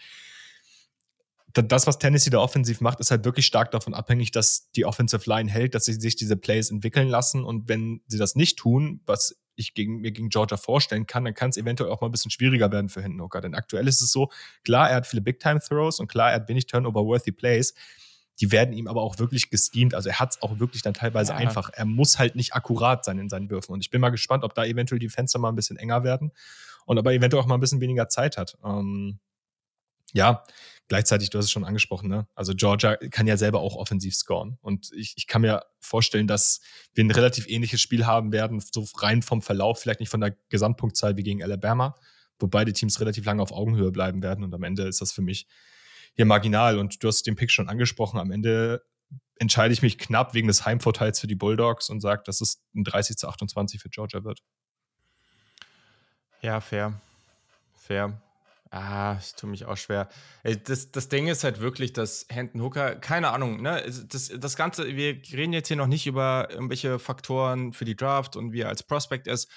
[1.53, 5.29] das, was Tennessee da offensiv macht, ist halt wirklich stark davon abhängig, dass die Offensive
[5.29, 7.43] Line hält, dass sie sich diese Plays entwickeln lassen.
[7.43, 11.35] Und wenn sie das nicht tun, was ich gegen, mir gegen Georgia vorstellen kann, dann
[11.35, 13.39] kann es eventuell auch mal ein bisschen schwieriger werden für Hindenhooker.
[13.39, 14.31] Denn aktuell ist es so,
[14.63, 17.75] klar, er hat viele Big-Time-Throws und klar, er hat wenig Turnover-worthy Plays.
[18.39, 19.93] Die werden ihm aber auch wirklich geschemt.
[19.93, 21.37] Also er hat es auch wirklich dann teilweise ja.
[21.37, 21.69] einfach.
[21.71, 23.73] Er muss halt nicht akkurat sein in seinen Würfen.
[23.73, 26.31] Und ich bin mal gespannt, ob da eventuell die Fenster mal ein bisschen enger werden
[26.87, 28.57] und ob er eventuell auch mal ein bisschen weniger Zeit hat.
[28.65, 29.19] Ähm,
[30.13, 30.43] ja,
[30.87, 32.27] gleichzeitig, du hast es schon angesprochen, ne?
[32.35, 34.57] Also Georgia kann ja selber auch offensiv scoren.
[34.61, 36.61] Und ich, ich kann mir vorstellen, dass
[36.93, 40.35] wir ein relativ ähnliches Spiel haben werden, so rein vom Verlauf, vielleicht nicht von der
[40.49, 41.95] Gesamtpunktzahl wie gegen Alabama,
[42.39, 44.43] wo beide Teams relativ lange auf Augenhöhe bleiben werden.
[44.43, 45.47] Und am Ende ist das für mich
[46.15, 46.77] hier marginal.
[46.77, 48.19] Und du hast den Pick schon angesprochen.
[48.19, 48.83] Am Ende
[49.37, 52.83] entscheide ich mich knapp wegen des Heimvorteils für die Bulldogs und sage, dass es ein
[52.83, 54.39] 30 zu 28 für Georgia wird.
[56.41, 56.99] Ja, fair.
[57.73, 58.21] Fair.
[58.75, 60.09] Ah, ich tue mich auch schwer.
[60.63, 64.95] Das, das Ding ist halt wirklich, dass Hendon Hooker, keine Ahnung, ne, das, das Ganze,
[64.95, 68.69] wir reden jetzt hier noch nicht über irgendwelche Faktoren für die Draft und wie er
[68.69, 69.47] als Prospect ist,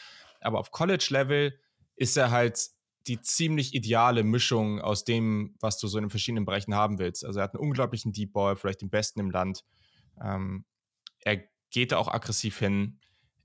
[0.43, 1.59] aber auf College-Level
[1.97, 2.61] ist er halt
[3.07, 7.25] die ziemlich ideale Mischung aus dem, was du so in den verschiedenen Bereichen haben willst.
[7.25, 9.65] Also er hat einen unglaublichen Deep Ball, vielleicht den besten im Land.
[10.23, 10.67] Ähm,
[11.21, 13.01] er geht da auch aggressiv hin.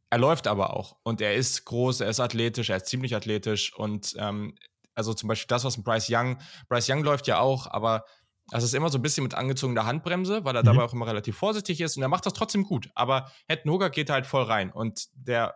[0.09, 3.73] Er läuft aber auch und er ist groß, er ist athletisch, er ist ziemlich athletisch
[3.73, 4.53] und ähm,
[4.93, 6.37] also zum Beispiel das, was mit Bryce Young,
[6.69, 8.05] Bryce Young läuft ja auch, aber
[8.49, 10.67] das ist immer so ein bisschen mit angezogener Handbremse, weil er mhm.
[10.67, 12.89] dabei auch immer relativ vorsichtig ist und er macht das trotzdem gut.
[12.95, 15.55] Aber Hed Hoger geht halt voll rein und der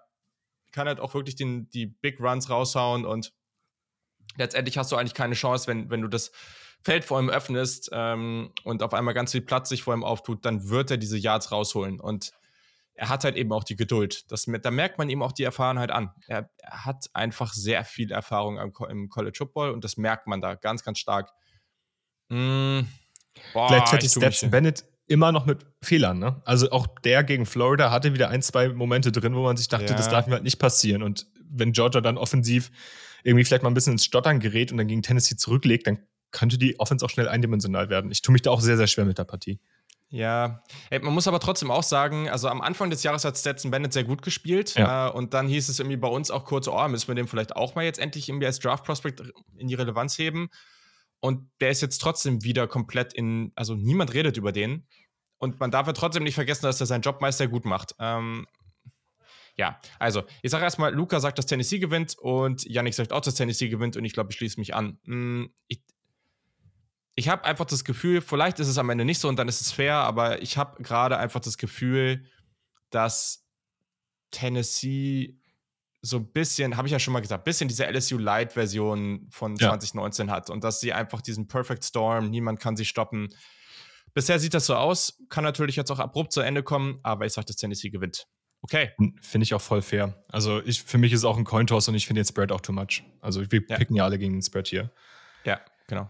[0.72, 3.34] kann halt auch wirklich den, die Big Runs raushauen und
[4.38, 6.32] letztendlich hast du eigentlich keine Chance, wenn, wenn du das
[6.84, 10.46] Feld vor ihm öffnest ähm, und auf einmal ganz viel Platz sich vor ihm auftut,
[10.46, 12.00] dann wird er diese Yards rausholen.
[12.00, 12.32] Und
[12.96, 14.32] er hat halt eben auch die Geduld.
[14.32, 16.12] Das, da merkt man ihm auch die Erfahrenheit an.
[16.28, 20.42] Er, er hat einfach sehr viel Erfahrung im, im, College Football und das merkt man
[20.42, 21.32] da ganz, ganz stark.
[22.30, 22.82] Mm,
[23.54, 26.20] boah, Gleichzeitig Stetson Bennett immer noch mit Fehlern.
[26.20, 26.42] Ne?
[26.46, 29.88] Also auch der gegen Florida hatte wieder ein, zwei Momente drin, wo man sich dachte,
[29.88, 29.96] ja.
[29.96, 31.04] das darf ihm halt nicht passieren.
[31.04, 32.72] Und wenn Georgia dann offensiv
[33.24, 36.00] irgendwie vielleicht mal ein bisschen ins Stottern gerät und dann gegen Tennessee zurücklegt, dann
[36.32, 38.12] könnte die Offense auch schnell eindimensional werden.
[38.12, 39.60] Ich tue mich da auch sehr, sehr schwer mit der Partie.
[40.10, 43.72] Ja, Ey, man muss aber trotzdem auch sagen, also am Anfang des Jahres hat Stetson
[43.72, 45.08] Bennett sehr gut gespielt ja.
[45.08, 47.56] äh, und dann hieß es irgendwie bei uns auch kurz, oh, müssen wir den vielleicht
[47.56, 49.24] auch mal jetzt endlich irgendwie als Draft Prospect
[49.58, 50.50] in die Relevanz heben
[51.20, 54.88] und der ist jetzt trotzdem wieder komplett in, also niemand redet über den
[55.38, 57.96] und man darf ja trotzdem nicht vergessen, dass er seinen Job meister gut macht.
[58.00, 58.46] Ähm,
[59.58, 63.36] ja, also ich sage erstmal, Luca sagt, dass Tennessee gewinnt und Yannick sagt auch, dass
[63.36, 65.00] Tennessee gewinnt und ich glaube, ich schließe mich an.
[65.06, 65.82] Hm, ich,
[67.16, 69.62] ich habe einfach das Gefühl, vielleicht ist es am Ende nicht so und dann ist
[69.62, 72.26] es fair, aber ich habe gerade einfach das Gefühl,
[72.90, 73.48] dass
[74.32, 75.40] Tennessee
[76.02, 79.56] so ein bisschen, habe ich ja schon mal gesagt, ein bisschen diese LSU Light-Version von
[79.56, 79.70] ja.
[79.70, 83.30] 2019 hat und dass sie einfach diesen Perfect Storm, niemand kann sie stoppen.
[84.14, 85.18] bisher sieht das so aus.
[85.30, 88.28] Kann natürlich jetzt auch abrupt zu Ende kommen, aber ich sage, dass Tennessee gewinnt.
[88.62, 88.92] Okay.
[89.22, 90.24] Finde ich auch voll fair.
[90.30, 92.62] Also ich, für mich ist es auch ein Cointoss und ich finde den Spread auch
[92.62, 93.04] too much.
[93.22, 93.78] Also wir ja.
[93.78, 94.92] picken ja alle gegen den Spread hier.
[95.44, 96.10] Ja, genau.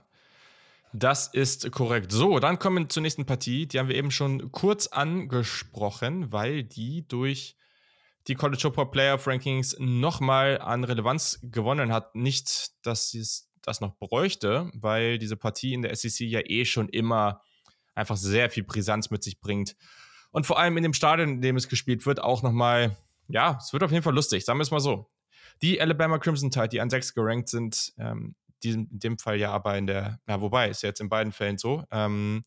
[0.98, 2.14] Das ist korrekt.
[2.14, 3.68] So, dann kommen wir zur nächsten Partie.
[3.68, 7.58] Die haben wir eben schon kurz angesprochen, weil die durch
[8.30, 12.16] die College Football Playoff Rankings nochmal an Relevanz gewonnen hat.
[12.16, 13.26] Nicht, dass sie
[13.62, 17.42] das noch bräuchte, weil diese Partie in der SEC ja eh schon immer
[17.94, 19.76] einfach sehr viel Brisanz mit sich bringt.
[20.32, 22.96] Und vor allem in dem Stadion, in dem es gespielt wird, auch nochmal,
[23.28, 25.12] ja, es wird auf jeden Fall lustig, sagen wir es mal so.
[25.62, 29.52] Die Alabama Crimson Tide, die an 6 gerankt sind, ähm, die in dem Fall ja
[29.52, 32.44] aber in der, ja, wobei, ist ja jetzt in beiden Fällen so, ähm,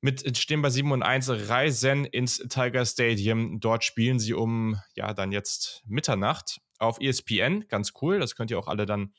[0.00, 3.58] mit stehen bei 7 und 1, reisen ins Tiger Stadium.
[3.58, 7.66] Dort spielen sie um, ja, dann jetzt Mitternacht auf ESPN.
[7.68, 9.14] Ganz cool, das könnt ihr auch alle dann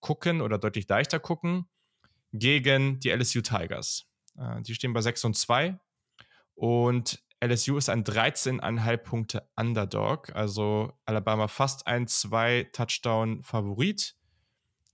[0.00, 1.66] gucken oder deutlich leichter gucken.
[2.32, 4.06] Gegen die LSU Tigers.
[4.38, 5.78] Äh, die stehen bei 6 und 2.
[6.54, 14.14] Und LSU ist ein 13,5 Punkte Underdog, also Alabama fast ein 2-Touchdown-Favorit.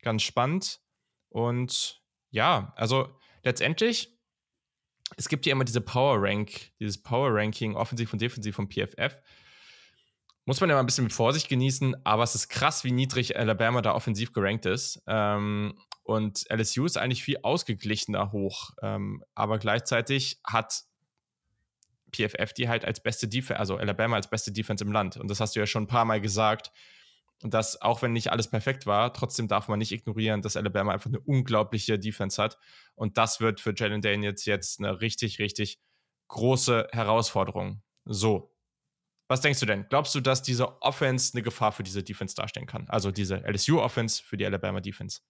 [0.03, 0.81] Ganz spannend.
[1.29, 4.17] Und ja, also letztendlich,
[5.17, 9.21] es gibt ja immer diese Power Rank, dieses Power Ranking, offensiv und defensiv vom PFF.
[10.45, 13.37] Muss man ja mal ein bisschen mit Vorsicht genießen, aber es ist krass, wie niedrig
[13.37, 15.03] Alabama da offensiv gerankt ist.
[15.07, 18.71] Ähm, und LSU ist eigentlich viel ausgeglichener hoch.
[18.81, 20.85] Ähm, aber gleichzeitig hat
[22.13, 25.17] PFF die halt als beste Defense, also Alabama als beste Defense im Land.
[25.17, 26.73] Und das hast du ja schon ein paar Mal gesagt,
[27.41, 31.11] dass auch wenn nicht alles perfekt war, trotzdem darf man nicht ignorieren, dass Alabama einfach
[31.11, 32.59] eine unglaubliche Defense hat.
[32.95, 35.79] Und das wird für Jalen Daniels jetzt eine richtig, richtig
[36.29, 37.83] große Herausforderung.
[38.05, 38.55] So.
[39.29, 39.87] Was denkst du denn?
[39.91, 42.89] Glaubst du, dass diese Offense eine Gefahr für diese Defense darstellen kann?
[42.89, 45.21] Also diese LSU-Offense für die Alabama Defense?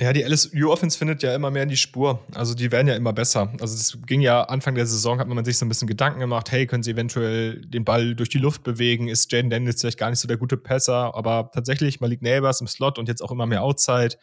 [0.00, 2.24] Ja, die LSU-Offense findet ja immer mehr in die Spur.
[2.34, 3.52] Also die werden ja immer besser.
[3.60, 6.50] Also es ging ja Anfang der Saison, hat man sich so ein bisschen Gedanken gemacht,
[6.50, 9.08] hey, können sie eventuell den Ball durch die Luft bewegen?
[9.08, 11.14] Ist Jaden Daniels vielleicht gar nicht so der gute Passer?
[11.14, 14.16] Aber tatsächlich, Malik Neighbors im Slot und jetzt auch immer mehr Outside.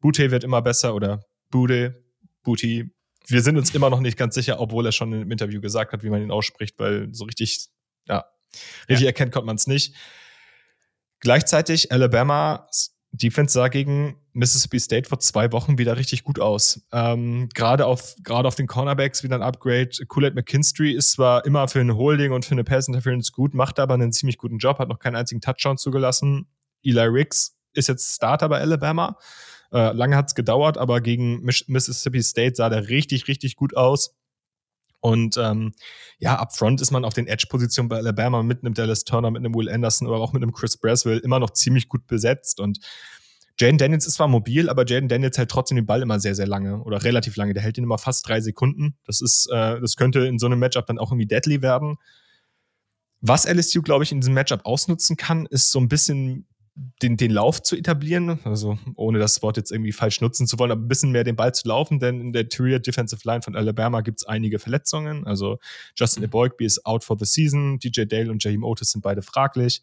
[0.00, 2.02] Booty wird immer besser oder Bude,
[2.42, 2.90] Booty.
[3.26, 6.02] Wir sind uns immer noch nicht ganz sicher, obwohl er schon im Interview gesagt hat,
[6.02, 7.68] wie man ihn ausspricht, weil so richtig,
[8.08, 8.24] ja,
[8.88, 9.08] richtig ja.
[9.08, 9.94] erkennt konnte man es nicht.
[11.18, 12.66] Gleichzeitig Alabama
[13.12, 16.82] Defense sah gegen Mississippi State vor zwei Wochen wieder richtig gut aus.
[16.92, 19.90] Ähm, gerade auf, gerade auf den Cornerbacks wieder ein Upgrade.
[20.06, 23.78] Kool-Aid McKinstry ist zwar immer für eine Holding und für eine Pass Interference gut, macht
[23.78, 26.46] aber einen ziemlich guten Job, hat noch keinen einzigen Touchdown zugelassen.
[26.82, 29.16] Eli Riggs ist jetzt Starter bei Alabama.
[29.72, 34.16] Äh, lange hat es gedauert, aber gegen Mississippi State sah der richtig, richtig gut aus.
[35.00, 35.72] Und ähm,
[36.18, 39.44] ja, up front ist man auf den Edge-Positionen bei Alabama mit einem Dallas Turner, mit
[39.44, 42.60] einem Will Anderson oder auch mit einem Chris Braswell immer noch ziemlich gut besetzt.
[42.60, 42.80] Und
[43.60, 46.46] Jaden Daniels ist zwar mobil, aber Jaden Daniels hält trotzdem den Ball immer sehr, sehr
[46.46, 47.52] lange oder relativ lange.
[47.52, 48.96] Der hält ihn immer fast drei Sekunden.
[49.04, 51.96] Das ist, äh, das könnte in so einem Matchup dann auch irgendwie deadly werden.
[53.20, 56.46] Was LSU, glaube ich, in diesem Matchup ausnutzen kann, ist so ein bisschen
[57.02, 60.70] den, den Lauf zu etablieren, also ohne das Wort jetzt irgendwie falsch nutzen zu wollen,
[60.70, 63.56] aber ein bisschen mehr den Ball zu laufen, denn in der Interior Defensive Line von
[63.56, 65.26] Alabama gibt es einige Verletzungen.
[65.26, 65.58] Also
[65.96, 69.82] Justin Eboigby ist out for the season, DJ Dale und Jaheim Otis sind beide fraglich.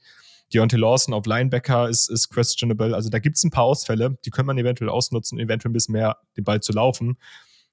[0.53, 2.95] Deontay Lawson auf Linebacker ist, ist questionable.
[2.95, 5.93] Also da gibt es ein paar Ausfälle, die können man eventuell ausnutzen, eventuell ein bisschen
[5.93, 7.17] mehr den Ball zu laufen.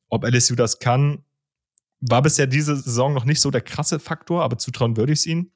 [0.08, 1.24] Ob LSU das kann,
[2.00, 5.26] war bisher diese Saison noch nicht so der krasse Faktor, aber zutrauen würde ich es
[5.26, 5.52] ihnen.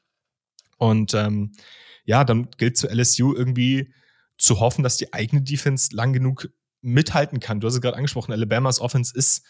[0.78, 1.52] Und ähm,
[2.04, 3.92] ja, dann gilt zu LSU irgendwie
[4.38, 6.48] zu hoffen, dass die eigene Defense lang genug
[6.81, 7.61] mithalten kann.
[7.61, 9.44] Du hast es gerade angesprochen, Alabamas Offense ist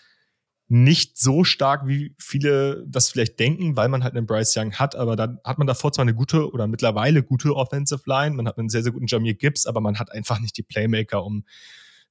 [0.69, 4.95] nicht so stark, wie viele das vielleicht denken, weil man halt einen Bryce Young hat,
[4.97, 8.59] aber dann hat man davor zwar eine gute oder mittlerweile gute Offensive Line, man hat
[8.59, 11.45] einen sehr, sehr guten Jamir Gibbs, aber man hat einfach nicht die Playmaker, um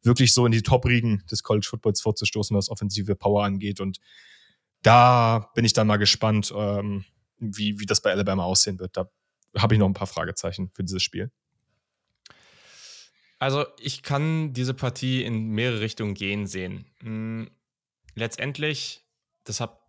[0.01, 3.79] wirklich so in die Top-Riegen des College Footballs vorzustoßen, was offensive Power angeht.
[3.79, 3.99] Und
[4.81, 7.05] da bin ich dann mal gespannt, ähm,
[7.37, 8.97] wie, wie das bei Alabama aussehen wird.
[8.97, 9.09] Da
[9.55, 11.31] habe ich noch ein paar Fragezeichen für dieses Spiel.
[13.39, 16.85] Also ich kann diese Partie in mehrere Richtungen gehen sehen.
[18.17, 19.05] Letztendlich,
[19.43, 19.79] das habe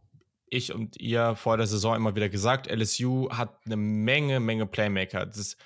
[0.47, 5.27] ich und ihr vor der Saison immer wieder gesagt, LSU hat eine Menge, Menge Playmaker.
[5.27, 5.57] Das,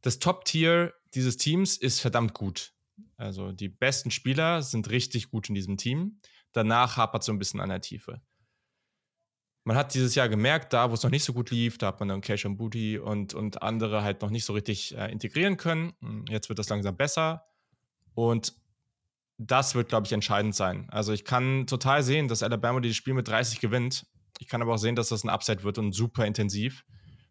[0.00, 2.72] das Top-Tier dieses Teams ist verdammt gut.
[3.16, 6.20] Also die besten Spieler sind richtig gut in diesem Team.
[6.52, 8.20] Danach hapert es so ein bisschen an der Tiefe
[9.66, 11.98] man hat dieses Jahr gemerkt, da wo es noch nicht so gut lief, da hat
[11.98, 15.56] man dann Cash und Booty und, und andere halt noch nicht so richtig äh, integrieren
[15.56, 15.92] können.
[16.00, 17.44] Hm, jetzt wird das langsam besser.
[18.14, 18.54] Und
[19.38, 20.88] das wird, glaube ich, entscheidend sein.
[20.90, 24.06] Also ich kann total sehen, dass Alabama dieses Spiel mit 30 gewinnt.
[24.38, 26.84] Ich kann aber auch sehen, dass das ein Upset wird und super intensiv.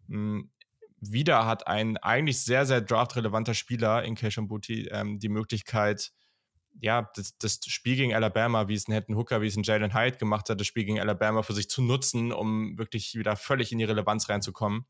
[0.07, 0.51] Mhm.
[0.99, 6.11] Wieder hat ein eigentlich sehr, sehr draftrelevanter Spieler in Cash Booty ähm, die Möglichkeit,
[6.81, 9.93] ja, das, das, Spiel gegen Alabama, wie es ein Hetton Hooker, wie es ein Jalen
[9.93, 13.71] Hyde gemacht hat, das Spiel gegen Alabama für sich zu nutzen, um wirklich wieder völlig
[13.71, 14.85] in die Relevanz reinzukommen.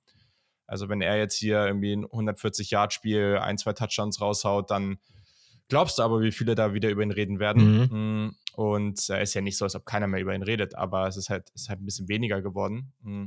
[0.68, 4.98] Also wenn er jetzt hier irgendwie ein 140-Yard-Spiel, ein, zwei Touchdowns raushaut, dann
[5.70, 7.88] glaubst du aber, wie viele da wieder über ihn reden werden.
[7.90, 8.26] Mhm.
[8.26, 11.08] Mm, und er ist ja nicht so, als ob keiner mehr über ihn redet, aber
[11.08, 12.94] es ist halt, ist halt ein bisschen weniger geworden.
[13.02, 13.26] Mm.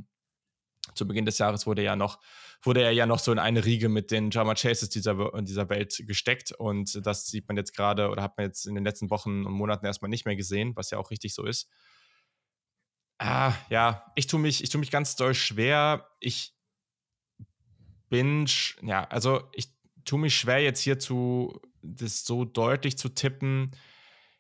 [0.95, 2.19] Zu Beginn des Jahres wurde ja noch,
[2.63, 6.03] wurde er ja noch so in eine Riege mit den Jama Chases dieser, dieser Welt
[6.07, 6.53] gesteckt.
[6.53, 9.53] Und das sieht man jetzt gerade oder hat man jetzt in den letzten Wochen und
[9.53, 11.69] Monaten erstmal nicht mehr gesehen, was ja auch richtig so ist.
[13.19, 16.09] Ah, ja, ich tue mich, ich tue mich ganz doll schwer.
[16.21, 16.55] Ich
[18.09, 18.47] bin,
[18.83, 19.69] ja, also ich
[20.05, 23.71] tue mich schwer jetzt hier zu, das so deutlich zu tippen.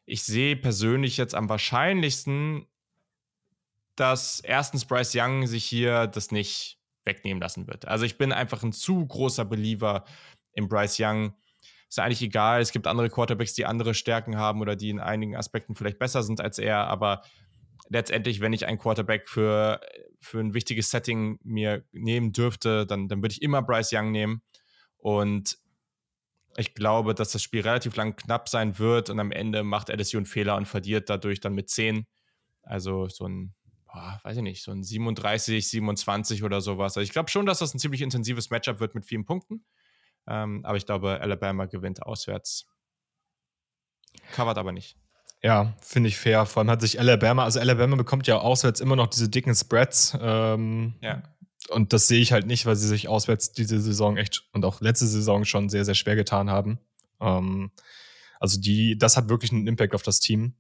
[0.04, 2.66] Ich sehe persönlich jetzt am wahrscheinlichsten,
[3.96, 7.86] dass erstens Bryce Young sich hier das nicht wegnehmen lassen wird.
[7.88, 10.04] Also ich bin einfach ein zu großer Believer
[10.52, 11.34] in Bryce Young.
[11.88, 15.36] Ist eigentlich egal, es gibt andere Quarterbacks, die andere Stärken haben oder die in einigen
[15.36, 17.22] Aspekten vielleicht besser sind als er, aber
[17.88, 19.80] letztendlich, wenn ich einen Quarterback für,
[20.20, 24.42] für ein wichtiges Setting mir nehmen dürfte, dann, dann würde ich immer Bryce Young nehmen.
[24.98, 25.58] Und
[26.58, 30.16] ich glaube, dass das Spiel relativ lang knapp sein wird und am Ende macht LSU
[30.16, 32.04] einen Fehler und verliert dadurch dann mit 10.
[32.62, 33.54] Also so ein,
[33.86, 36.96] boah, weiß ich nicht, so ein 37, 27 oder sowas.
[36.96, 39.64] Also ich glaube schon, dass das ein ziemlich intensives Matchup wird mit vielen Punkten.
[40.26, 42.66] Ähm, aber ich glaube, Alabama gewinnt auswärts.
[44.32, 44.96] Covert aber nicht.
[45.42, 46.44] Ja, finde ich fair.
[46.44, 50.18] Vor allem hat sich Alabama, also Alabama bekommt ja auswärts immer noch diese dicken Spreads.
[50.20, 51.22] Ähm, ja.
[51.68, 54.80] Und das sehe ich halt nicht, weil sie sich auswärts diese Saison echt und auch
[54.80, 56.78] letzte Saison schon sehr, sehr schwer getan haben.
[57.20, 57.70] Ähm,
[58.40, 60.54] also die, das hat wirklich einen Impact auf das Team.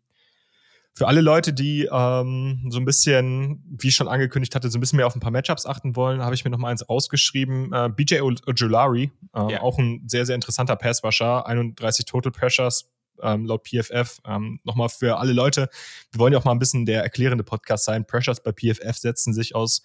[0.94, 4.80] Für alle Leute, die ähm, so ein bisschen, wie ich schon angekündigt hatte, so ein
[4.80, 7.72] bisschen mehr auf ein paar Matchups achten wollen, habe ich mir noch mal eins rausgeschrieben.
[7.72, 9.60] Äh, BJ Ojulari, äh, ja.
[9.60, 12.90] auch ein sehr, sehr interessanter Passwasher, 31 Total Pressures,
[13.22, 14.20] ähm, laut PFF.
[14.26, 15.70] Ähm, Nochmal für alle Leute,
[16.10, 18.04] wir wollen ja auch mal ein bisschen der erklärende Podcast sein.
[18.04, 19.82] Pressures bei PFF setzen sich aus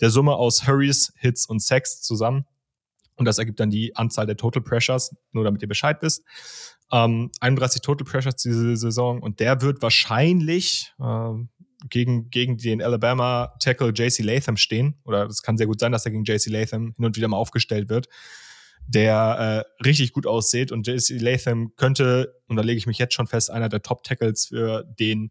[0.00, 2.46] der Summe aus Hurries, Hits und Sacks zusammen.
[3.16, 6.22] Und das ergibt dann die Anzahl der Total Pressures, nur damit ihr Bescheid wisst.
[6.92, 11.32] Ähm, 31 Total Pressures diese Saison und der wird wahrscheinlich äh,
[11.88, 15.00] gegen, gegen den Alabama Tackle JC Latham stehen.
[15.04, 17.38] Oder es kann sehr gut sein, dass er gegen JC Latham hin und wieder mal
[17.38, 18.08] aufgestellt wird
[18.86, 20.72] der äh, richtig gut aussieht.
[20.72, 24.46] Und JC Latham könnte, und da lege ich mich jetzt schon fest, einer der Top-Tackles
[24.46, 25.30] für den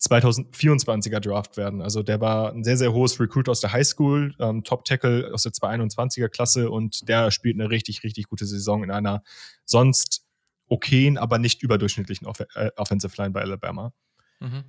[0.00, 1.80] 2024er Draft werden.
[1.80, 5.52] Also der war ein sehr, sehr hohes Recruit aus der Highschool, ähm, Top-Tackle aus der
[5.52, 9.22] 221er Klasse und der spielt eine richtig, richtig gute Saison in einer
[9.64, 10.26] sonst
[10.68, 13.92] okayen, aber nicht überdurchschnittlichen Off äh, Offensive Line bei Alabama.
[14.40, 14.64] Mhm.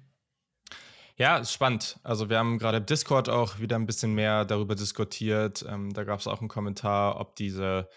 [1.18, 2.00] Ja, ist spannend.
[2.04, 5.66] Also wir haben gerade im Discord auch wieder ein bisschen mehr darüber diskutiert.
[5.68, 7.90] Ähm, da gab es auch einen Kommentar, ob diese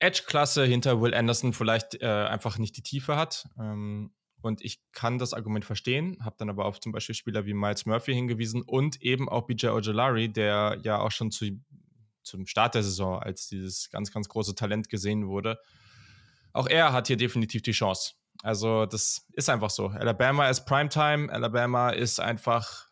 [0.00, 3.48] Edge-Klasse hinter Will Anderson vielleicht äh, einfach nicht die Tiefe hat.
[3.58, 7.54] Ähm, und ich kann das Argument verstehen, habe dann aber auf zum Beispiel Spieler wie
[7.54, 11.46] Miles Murphy hingewiesen und eben auch BJ Ojolari, der ja auch schon zu,
[12.22, 15.58] zum Start der Saison als dieses ganz, ganz große Talent gesehen wurde.
[16.52, 18.14] Auch er hat hier definitiv die Chance.
[18.42, 19.88] Also, das ist einfach so.
[19.88, 22.86] Alabama ist Primetime, Alabama ist einfach,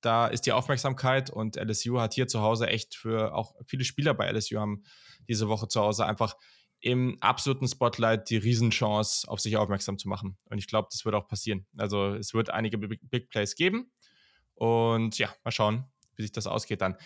[0.00, 4.14] da ist die Aufmerksamkeit und LSU hat hier zu Hause echt für auch viele Spieler
[4.14, 4.82] bei LSU haben
[5.28, 6.34] diese Woche zu Hause einfach
[6.80, 10.38] im absoluten Spotlight die Riesenchance, auf sich aufmerksam zu machen.
[10.44, 11.66] Und ich glaube, das wird auch passieren.
[11.76, 13.90] Also es wird einige Big, Big Plays geben.
[14.54, 15.84] Und ja, mal schauen,
[16.16, 16.96] wie sich das ausgeht dann.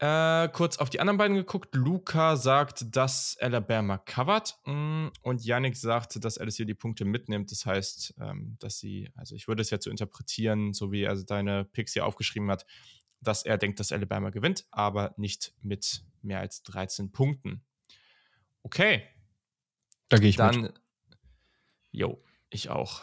[0.00, 1.74] Äh, kurz auf die anderen beiden geguckt.
[1.74, 4.56] Luca sagt, dass Alabama covert.
[4.64, 7.50] Mm, und Yannick sagt, dass LSU die Punkte mitnimmt.
[7.50, 11.16] Das heißt, ähm, dass sie, also ich würde es ja so interpretieren, so wie er
[11.24, 12.64] deine Picks hier aufgeschrieben hat,
[13.20, 17.64] dass er denkt, dass Alabama gewinnt, aber nicht mit mehr als 13 Punkten.
[18.68, 19.02] Okay.
[20.10, 20.74] Da gehe ich Dann, mit.
[21.90, 23.00] Jo, ich auch.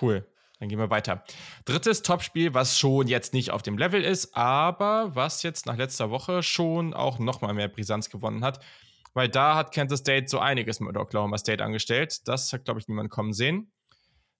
[0.00, 0.26] Cool.
[0.58, 1.22] Dann gehen wir weiter.
[1.66, 6.08] Drittes Topspiel, was schon jetzt nicht auf dem Level ist, aber was jetzt nach letzter
[6.08, 8.64] Woche schon auch nochmal mehr Brisanz gewonnen hat.
[9.12, 12.26] Weil da hat Kansas State so einiges mit Oklahoma State angestellt.
[12.26, 13.70] Das hat, glaube ich, niemand kommen sehen.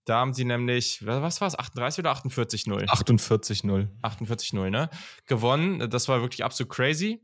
[0.07, 2.87] Da haben sie nämlich, was war es, 38 oder 48-0?
[2.87, 3.89] 48-0.
[4.03, 4.89] 48-0, ne?
[5.27, 5.91] Gewonnen.
[5.91, 7.23] Das war wirklich absolut crazy.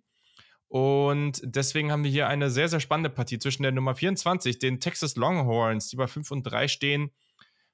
[0.68, 4.81] Und deswegen haben wir hier eine sehr, sehr spannende Partie zwischen der Nummer 24, den
[4.81, 7.11] Texas Longhorns, die bei 5 und 3 stehen.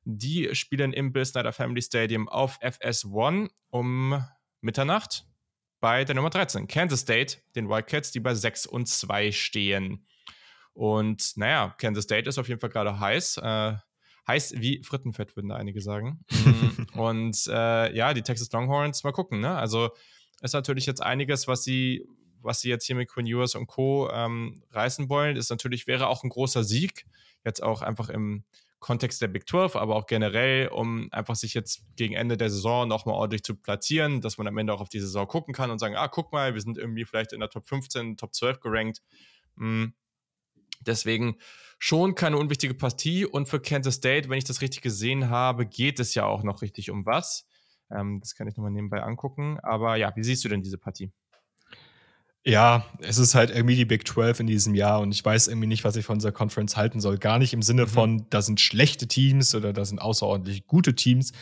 [0.04, 4.22] Die spielen im Bill Snyder Family Stadium auf FS1 um
[4.60, 5.24] Mitternacht
[5.80, 10.06] bei der Nummer 13, Kansas State, den Wildcats, die bei 6 und 2 stehen.
[10.74, 13.38] Und naja, Kansas State ist auf jeden Fall gerade heiß.
[13.38, 13.74] Äh,
[14.26, 16.24] heiß wie Frittenfett, würden da einige sagen.
[16.94, 19.40] und äh, ja, die Texas Longhorns, mal gucken.
[19.40, 19.54] Ne?
[19.54, 19.90] Also
[20.40, 22.06] ist natürlich jetzt einiges, was sie,
[22.42, 24.10] was sie jetzt hier mit Quinn Ewers und Co.
[24.12, 25.36] Ähm, reißen wollen.
[25.36, 27.06] Ist natürlich, wäre auch ein großer Sieg.
[27.44, 28.44] Jetzt auch einfach im
[28.82, 32.86] Kontext der Big 12, aber auch generell, um einfach sich jetzt gegen Ende der Saison
[32.86, 35.78] nochmal ordentlich zu platzieren, dass man am Ende auch auf die Saison gucken kann und
[35.78, 39.00] sagen, ah, guck mal, wir sind irgendwie vielleicht in der Top 15, Top 12 gerankt.
[39.54, 39.94] Mhm.
[40.80, 41.38] Deswegen
[41.78, 43.24] schon keine unwichtige Partie.
[43.24, 46.60] Und für Kansas State, wenn ich das richtig gesehen habe, geht es ja auch noch
[46.60, 47.46] richtig um was.
[47.90, 49.60] Ähm, das kann ich nochmal nebenbei angucken.
[49.60, 51.12] Aber ja, wie siehst du denn diese Partie?
[52.44, 55.68] Ja, es ist halt irgendwie die Big 12 in diesem Jahr und ich weiß irgendwie
[55.68, 57.18] nicht, was ich von dieser Conference halten soll.
[57.18, 57.88] Gar nicht im Sinne mhm.
[57.88, 61.32] von, da sind schlechte Teams oder da sind außerordentlich gute Teams.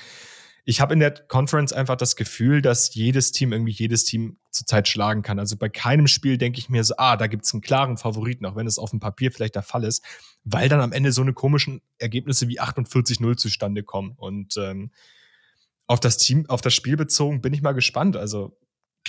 [0.66, 4.88] Ich habe in der Conference einfach das Gefühl, dass jedes Team irgendwie jedes Team zurzeit
[4.88, 5.38] schlagen kann.
[5.38, 8.44] Also bei keinem Spiel denke ich mir so, ah, da gibt es einen klaren Favoriten,
[8.44, 10.04] auch wenn es auf dem Papier vielleicht der Fall ist,
[10.44, 14.12] weil dann am Ende so eine komischen Ergebnisse wie 48-0 zustande kommen.
[14.18, 14.90] Und ähm,
[15.86, 18.18] auf das Team, auf das Spiel bezogen bin ich mal gespannt.
[18.18, 18.58] Also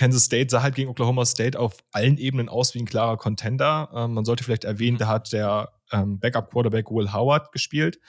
[0.01, 3.87] Kansas State sah halt gegen Oklahoma State auf allen Ebenen aus wie ein klarer Contender.
[3.93, 7.99] Ähm, man sollte vielleicht erwähnen, da hat der ähm, Backup-Quarterback Will Howard gespielt.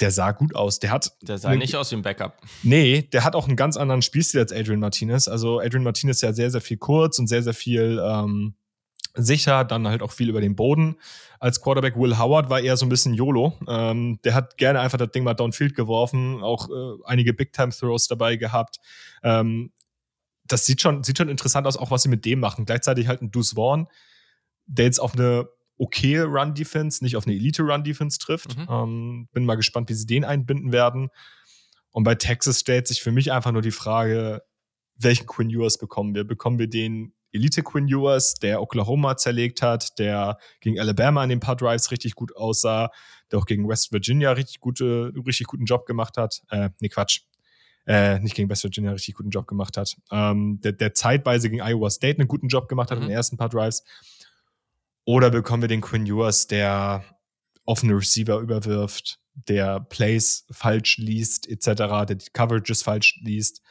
[0.00, 0.78] Der sah gut aus.
[0.78, 1.12] Der hat.
[1.20, 2.38] Der sah nicht aus wie ein Backup.
[2.62, 5.28] Nee, der hat auch einen ganz anderen Spielstil als Adrian Martinez.
[5.28, 8.54] Also Adrian Martinez ja sehr, sehr viel kurz und sehr, sehr viel ähm,
[9.12, 10.96] sicher, dann halt auch viel über den Boden.
[11.40, 13.52] Als Quarterback Will Howard war eher so ein bisschen YOLO.
[13.68, 18.36] Ähm, der hat gerne einfach das Ding mal downfield geworfen, auch äh, einige Big-Time-Throws dabei
[18.36, 18.78] gehabt.
[19.22, 19.72] Ähm,
[20.48, 22.64] das sieht schon, sieht schon interessant aus, auch was sie mit dem machen.
[22.64, 23.88] Gleichzeitig halt ein Deuce Vaughn,
[24.66, 28.56] der jetzt auf eine okay Run-Defense, nicht auf eine Elite-Run-Defense trifft.
[28.56, 28.66] Mhm.
[28.68, 31.08] Ähm, bin mal gespannt, wie sie den einbinden werden.
[31.90, 34.42] Und bei Texas stellt sich für mich einfach nur die Frage,
[34.96, 36.24] welchen Quinn Ewers bekommen wir?
[36.24, 41.40] Bekommen wir den Elite Quinn Ewers, der Oklahoma zerlegt hat, der gegen Alabama in den
[41.40, 42.90] paar Drives richtig gut aussah,
[43.30, 46.42] der auch gegen West Virginia richtig, gute, richtig guten Job gemacht hat.
[46.48, 47.22] Äh, nee, Quatsch
[47.86, 49.96] äh, nicht gegen West Virginia richtig guten Job gemacht hat.
[50.10, 53.04] Ähm, der, der zeitweise gegen Iowa State einen guten Job gemacht hat mhm.
[53.04, 53.84] in den ersten paar Drives.
[55.04, 57.04] Oder bekommen wir den Quinn Ewers, der
[57.64, 63.62] offene Receiver überwirft, der Plays falsch liest, etc., der die Coverages falsch liest.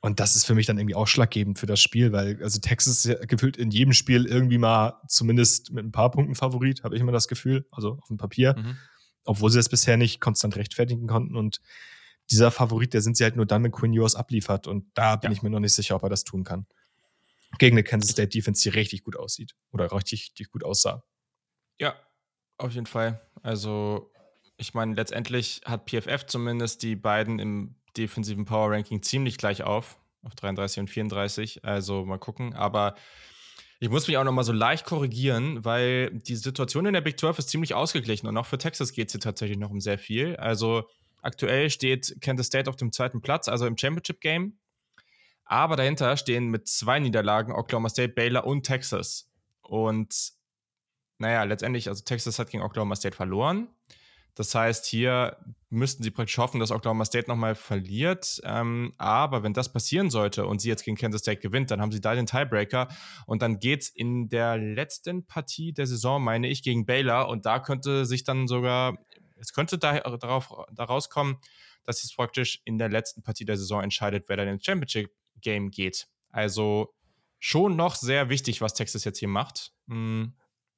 [0.00, 3.04] Und das ist für mich dann irgendwie ausschlaggebend für das Spiel, weil also Texas ist
[3.04, 7.00] ja gefühlt in jedem Spiel irgendwie mal zumindest mit ein paar Punkten Favorit, habe ich
[7.00, 8.76] immer das Gefühl, also auf dem Papier, mhm.
[9.24, 11.36] obwohl sie das bisher nicht konstant rechtfertigen konnten.
[11.36, 11.60] Und
[12.32, 14.66] dieser Favorit, der sind sie halt nur dann, wenn Quinn Ewers abliefert.
[14.66, 15.36] Und da bin ja.
[15.36, 16.66] ich mir noch nicht sicher, ob er das tun kann.
[17.58, 19.54] Gegen eine Kansas State Defense, die richtig gut aussieht.
[19.70, 21.04] Oder richtig, richtig gut aussah.
[21.78, 21.94] Ja,
[22.58, 23.20] auf jeden Fall.
[23.42, 24.10] Also,
[24.56, 29.98] ich meine, letztendlich hat PFF zumindest die beiden im defensiven Power Ranking ziemlich gleich auf.
[30.22, 31.64] Auf 33 und 34.
[31.64, 32.54] Also mal gucken.
[32.54, 32.94] Aber
[33.80, 37.18] ich muss mich auch noch mal so leicht korrigieren, weil die Situation in der Big
[37.18, 39.98] 12 ist ziemlich ausgeglichen und auch für Texas geht es hier tatsächlich noch um sehr
[39.98, 40.36] viel.
[40.36, 40.88] Also
[41.22, 44.58] Aktuell steht Kansas State auf dem zweiten Platz, also im Championship Game.
[45.44, 49.30] Aber dahinter stehen mit zwei Niederlagen Oklahoma State, Baylor und Texas.
[49.62, 50.32] Und
[51.18, 53.68] naja, letztendlich, also Texas hat gegen Oklahoma State verloren.
[54.34, 55.36] Das heißt, hier
[55.68, 58.40] müssten sie praktisch hoffen, dass Oklahoma State nochmal verliert.
[58.44, 61.92] Ähm, aber wenn das passieren sollte und sie jetzt gegen Kansas State gewinnt, dann haben
[61.92, 62.88] sie da den Tiebreaker.
[63.26, 67.28] Und dann geht es in der letzten Partie der Saison, meine ich, gegen Baylor.
[67.28, 68.96] Und da könnte sich dann sogar
[69.42, 71.38] es könnte da, äh, darauf, daraus kommen,
[71.84, 75.70] dass es praktisch in der letzten Partie der Saison entscheidet, wer dann ins Championship Game
[75.70, 76.06] geht.
[76.30, 76.94] Also
[77.38, 79.72] schon noch sehr wichtig, was Texas jetzt hier macht.
[79.86, 80.34] Mhm.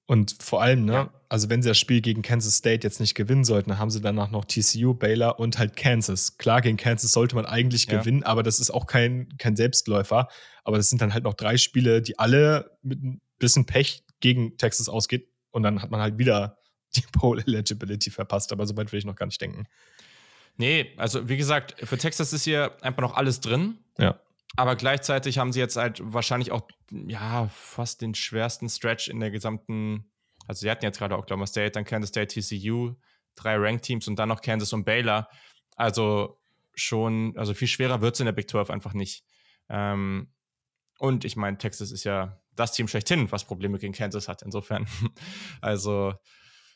[0.06, 1.14] Und vor allem, ne, ja.
[1.30, 4.02] also wenn sie das Spiel gegen Kansas State jetzt nicht gewinnen sollten, dann haben sie
[4.02, 6.36] danach noch TCU, Baylor und halt Kansas.
[6.36, 7.98] Klar, gegen Kansas sollte man eigentlich ja.
[7.98, 10.28] gewinnen, aber das ist auch kein, kein Selbstläufer.
[10.62, 14.58] Aber das sind dann halt noch drei Spiele, die alle mit ein bisschen Pech gegen
[14.58, 15.30] Texas ausgeht.
[15.50, 16.58] Und dann hat man halt wieder
[16.96, 19.66] die Pole Eligibility verpasst, aber so weit will ich noch gar nicht denken.
[20.56, 23.78] Nee, also wie gesagt, für Texas ist hier einfach noch alles drin.
[23.98, 24.20] Ja.
[24.56, 29.32] Aber gleichzeitig haben sie jetzt halt wahrscheinlich auch, ja, fast den schwersten Stretch in der
[29.32, 30.10] gesamten.
[30.46, 32.94] Also, sie hatten jetzt gerade Oklahoma State, dann Kansas State, TCU,
[33.34, 35.28] drei Ranked-Teams und dann noch Kansas und Baylor.
[35.74, 36.38] Also,
[36.74, 39.24] schon, also viel schwerer wird es in der Big 12 einfach nicht.
[39.68, 40.32] Ähm,
[40.98, 44.42] und ich meine, Texas ist ja das Team schlechthin, was Probleme gegen Kansas hat.
[44.42, 44.86] Insofern,
[45.60, 46.14] also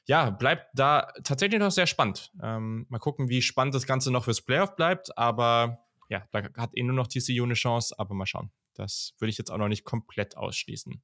[0.09, 2.33] ja, bleibt da tatsächlich noch sehr spannend.
[2.43, 5.17] Ähm, mal gucken, wie spannend das Ganze noch fürs Playoff bleibt.
[5.19, 7.95] Aber ja, da hat eh nur noch TCU eine Chance.
[7.99, 8.51] Aber mal schauen.
[8.73, 11.03] Das würde ich jetzt auch noch nicht komplett ausschließen.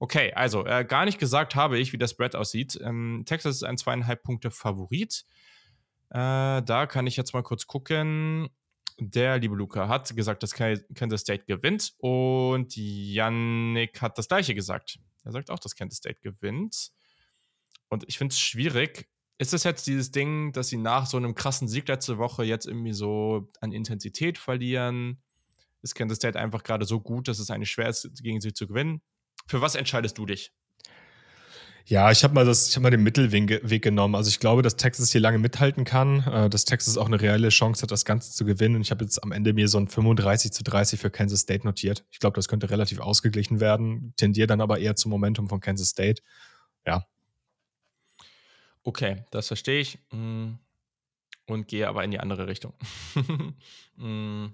[0.00, 2.78] Okay, also äh, gar nicht gesagt habe ich, wie das Spread aussieht.
[2.82, 5.26] Ähm, Texas ist ein zweieinhalb Punkte Favorit.
[6.08, 8.48] Äh, da kann ich jetzt mal kurz gucken.
[8.98, 14.98] Der liebe Luca hat gesagt, dass Kansas State gewinnt und Yannick hat das gleiche gesagt.
[15.24, 16.92] Er sagt auch, dass Kansas State gewinnt.
[17.88, 19.08] Und ich finde es schwierig.
[19.38, 22.66] Ist es jetzt dieses Ding, dass sie nach so einem krassen Sieg letzte Woche jetzt
[22.66, 25.22] irgendwie so an Intensität verlieren?
[25.82, 28.66] Ist Kansas State einfach gerade so gut, dass es eigentlich schwer ist, gegen sie zu
[28.66, 29.00] gewinnen?
[29.46, 30.52] Für was entscheidest du dich?
[31.88, 34.14] Ja, ich habe mal das, ich habe mal den Mittelweg genommen.
[34.14, 37.48] Also ich glaube, dass Texas hier lange mithalten kann, äh, dass Texas auch eine reelle
[37.48, 38.74] Chance hat, das Ganze zu gewinnen.
[38.74, 41.66] Und ich habe jetzt am Ende mir so ein 35 zu 30 für Kansas State
[41.66, 42.04] notiert.
[42.10, 45.88] Ich glaube, das könnte relativ ausgeglichen werden, tendiere dann aber eher zum Momentum von Kansas
[45.88, 46.20] State.
[46.86, 47.06] Ja.
[48.82, 49.98] Okay, das verstehe ich.
[50.10, 50.54] Mm,
[51.46, 52.74] und gehe aber in die andere Richtung.
[54.00, 54.52] Mm,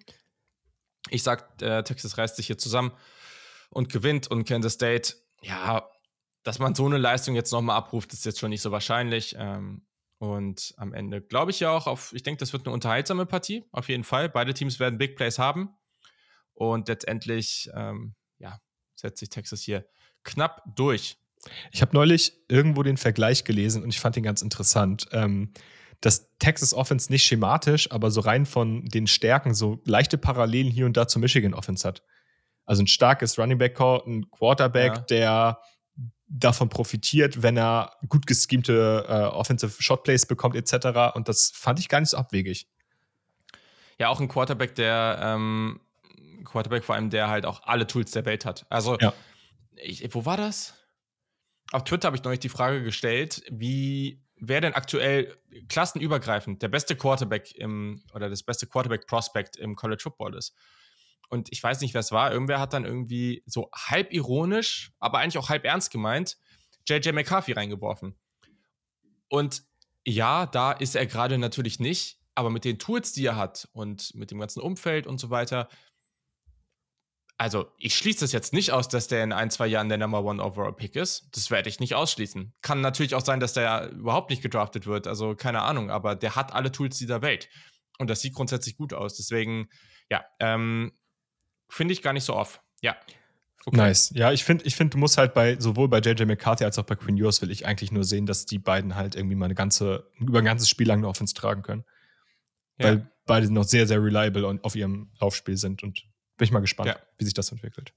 [1.10, 2.92] ich sag, äh, Texas reißt sich hier zusammen
[3.68, 5.86] und gewinnt und Kansas State, ja,
[6.44, 9.36] dass man so eine Leistung jetzt nochmal abruft, ist jetzt schon nicht so wahrscheinlich.
[9.38, 9.84] Ähm,
[10.16, 13.64] und am Ende glaube ich ja auch auf, ich denke, das wird eine unterhaltsame Partie,
[13.70, 14.30] auf jeden Fall.
[14.30, 15.76] Beide Teams werden Big Plays haben.
[16.54, 18.60] Und letztendlich, ähm, ja,
[18.94, 19.84] setzt sich Texas hier
[20.22, 21.18] knapp durch.
[21.72, 25.06] Ich habe neulich irgendwo den Vergleich gelesen und ich fand den ganz interessant.
[25.12, 25.52] Ähm,
[26.00, 30.84] dass Texas Offense nicht schematisch, aber so rein von den Stärken so leichte Parallelen hier
[30.84, 32.02] und da zur Michigan Offense hat.
[32.66, 35.00] Also ein starkes Running Back ein Quarterback, ja.
[35.02, 35.58] der
[36.26, 41.14] davon profitiert, wenn er gut geschemte äh, Offensive Shotplays bekommt etc.
[41.14, 42.66] Und das fand ich gar nicht so abwegig.
[43.98, 45.80] Ja, auch ein Quarterback, der ähm,
[46.44, 48.66] Quarterback vor allem, der halt auch alle Tools der Welt hat.
[48.68, 49.12] Also, ja.
[49.76, 50.74] ich, wo war das?
[51.74, 55.36] Auf Twitter habe ich neulich die Frage gestellt, wie wer denn aktuell
[55.68, 60.54] klassenübergreifend der beste Quarterback im oder das beste Quarterback Prospect im College Football ist
[61.28, 65.18] und ich weiß nicht, wer es war, irgendwer hat dann irgendwie so halb ironisch, aber
[65.18, 66.38] eigentlich auch halb ernst gemeint,
[66.88, 68.14] JJ McCarthy reingeworfen.
[69.28, 69.64] Und
[70.06, 74.14] ja, da ist er gerade natürlich nicht, aber mit den Tools, die er hat und
[74.14, 75.68] mit dem ganzen Umfeld und so weiter,
[77.44, 80.24] also ich schließe das jetzt nicht aus, dass der in ein, zwei Jahren der Number
[80.24, 81.28] One Overall Pick ist.
[81.32, 82.54] Das werde ich nicht ausschließen.
[82.62, 85.06] Kann natürlich auch sein, dass der überhaupt nicht gedraftet wird.
[85.06, 87.50] Also keine Ahnung, aber der hat alle Tools dieser Welt.
[87.98, 89.16] Und das sieht grundsätzlich gut aus.
[89.16, 89.68] Deswegen,
[90.10, 90.92] ja, ähm,
[91.68, 92.62] finde ich gar nicht so oft.
[92.80, 92.96] Ja.
[93.66, 93.76] Okay.
[93.76, 94.10] Nice.
[94.14, 96.84] Ja, ich finde, ich find, du musst halt bei, sowohl bei JJ McCarthy als auch
[96.84, 99.54] bei Quinn Ewers will ich eigentlich nur sehen, dass die beiden halt irgendwie mal eine
[99.54, 101.84] ganze, über ein ganzes Spiel lang eine Offense tragen können.
[102.78, 102.86] Ja.
[102.86, 106.06] Weil beide noch sehr, sehr reliable und auf ihrem Laufspiel sind und
[106.36, 106.96] bin ich mal gespannt, ja.
[107.18, 107.92] wie sich das entwickelt.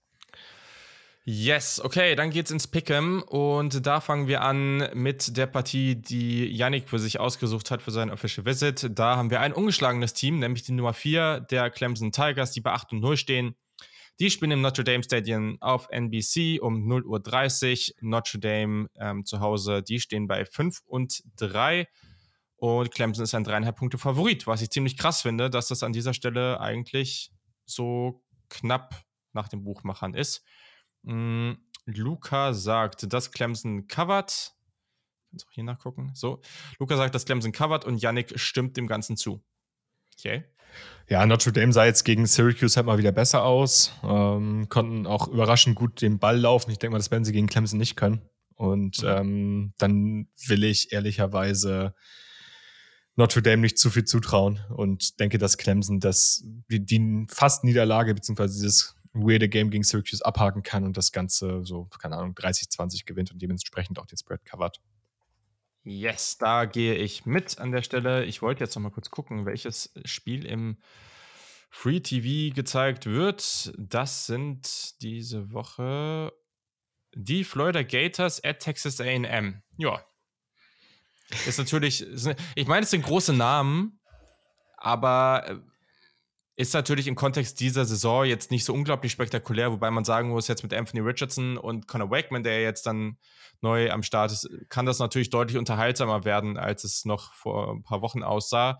[1.30, 6.46] Yes, okay, dann geht's ins Pick'em und da fangen wir an mit der Partie, die
[6.46, 8.98] Yannick für sich ausgesucht hat für sein Official Visit.
[8.98, 12.72] Da haben wir ein ungeschlagenes Team, nämlich die Nummer 4 der Clemson Tigers, die bei
[12.72, 13.56] 8 und 0 stehen.
[14.22, 17.96] Die spielen im Notre Dame Stadium auf NBC um 0.30 Uhr.
[18.00, 21.90] Notre Dame ähm, zu Hause, die stehen bei 5 und 3.
[22.56, 25.92] Und Clemson ist ein dreieinhalb Punkte Favorit, was ich ziemlich krass finde, dass das an
[25.92, 27.32] dieser Stelle eigentlich
[27.66, 30.44] so knapp nach den Buchmachern ist.
[31.04, 31.54] Mm,
[31.86, 34.56] Luca sagt, dass Clemson covert.
[35.30, 36.12] Kannst auch hier nachgucken.
[36.16, 36.42] So.
[36.80, 39.44] Luca sagt, dass Clemson covert und Yannick stimmt dem Ganzen zu.
[40.18, 40.46] Okay.
[41.08, 43.94] Ja, Notre Dame sah jetzt gegen Syracuse halt mal wieder besser aus.
[44.04, 46.72] Ähm, konnten auch überraschend gut den Ball laufen.
[46.72, 48.22] Ich denke mal, das werden sie gegen Clemson nicht können.
[48.56, 49.08] Und mhm.
[49.08, 51.94] ähm, dann will ich ehrlicherweise
[53.18, 58.14] Notre Dame nicht zu viel zutrauen und denke, dass Clemson das, die, die fast Niederlage
[58.14, 63.06] beziehungsweise dieses weirde Game gegen Syracuse abhaken kann und das Ganze so, keine Ahnung, 30-20
[63.06, 64.80] gewinnt und dementsprechend auch den Spread covert.
[65.84, 68.26] Yes, da gehe ich mit an der Stelle.
[68.26, 70.78] Ich wollte jetzt noch mal kurz gucken, welches Spiel im
[71.70, 73.74] Free TV gezeigt wird.
[73.78, 76.34] Das sind diese Woche
[77.16, 79.64] die Florida Gators at Texas AM.
[79.78, 80.06] Ja.
[81.46, 82.06] Ist natürlich,
[82.56, 84.00] ich meine, es sind große Namen,
[84.78, 85.56] aber äh,
[86.56, 90.48] ist natürlich im Kontext dieser Saison jetzt nicht so unglaublich spektakulär, wobei man sagen muss,
[90.48, 93.18] jetzt mit Anthony Richardson und Conor Wakeman, der jetzt dann
[93.62, 97.84] neu am Start ist, kann das natürlich deutlich unterhaltsamer werden, als es noch vor ein
[97.84, 98.80] paar Wochen aussah.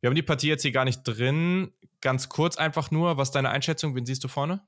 [0.00, 1.72] Wir haben die Partie jetzt hier gar nicht drin.
[2.00, 3.94] Ganz kurz einfach nur, was ist deine Einschätzung?
[3.94, 4.66] Wen siehst du vorne?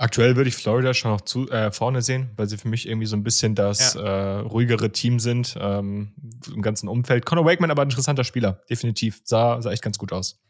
[0.00, 3.08] Aktuell würde ich Florida schon noch zu, äh, vorne sehen, weil sie für mich irgendwie
[3.08, 4.02] so ein bisschen das ja.
[4.02, 6.14] äh, ruhigere Team sind ähm,
[6.46, 7.26] im ganzen Umfeld.
[7.26, 9.20] Conor Wakeman aber ein interessanter Spieler, definitiv.
[9.24, 10.40] Sah, sah echt ganz gut aus.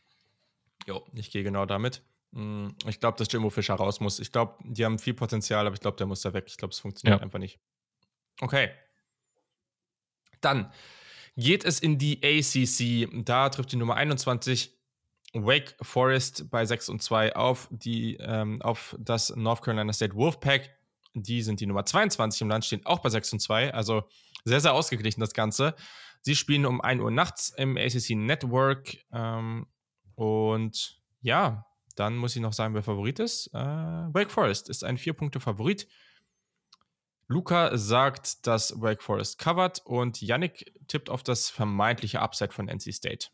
[0.87, 2.03] Jo, ich gehe genau damit.
[2.33, 4.21] Mm, ich glaube, dass Jimbo Fischer raus muss.
[4.21, 6.45] Ich glaube, die haben viel Potenzial, aber ich glaube, der muss da weg.
[6.49, 7.25] Ich glaube, es funktioniert ja.
[7.25, 7.59] einfach nicht.
[8.43, 8.69] Okay.
[10.43, 10.71] Dann
[11.37, 13.25] geht es in die ACC.
[13.25, 14.78] Da trifft die Nummer 21
[15.47, 20.71] Wake Forest bei 6 und 2 auf, die, ähm, auf das North Carolina State Wolfpack.
[21.15, 23.75] Die sind die Nummer 22 im Land, stehen auch bei 6 und 2.
[23.75, 24.05] Also
[24.45, 25.75] sehr, sehr ausgeglichen das Ganze.
[26.23, 28.99] Sie spielen um 1 Uhr nachts im ACC Network.
[29.13, 29.67] Ähm,
[30.15, 31.67] und ja,
[31.97, 33.49] dann muss ich noch sagen, wer Favorit ist.
[33.55, 35.89] Äh, Wake Forest ist ein Vier-Punkte-Favorit.
[37.27, 42.93] Luca sagt, dass Wake Forest covert und Yannick tippt auf das vermeintliche Upside von NC
[42.95, 43.29] State.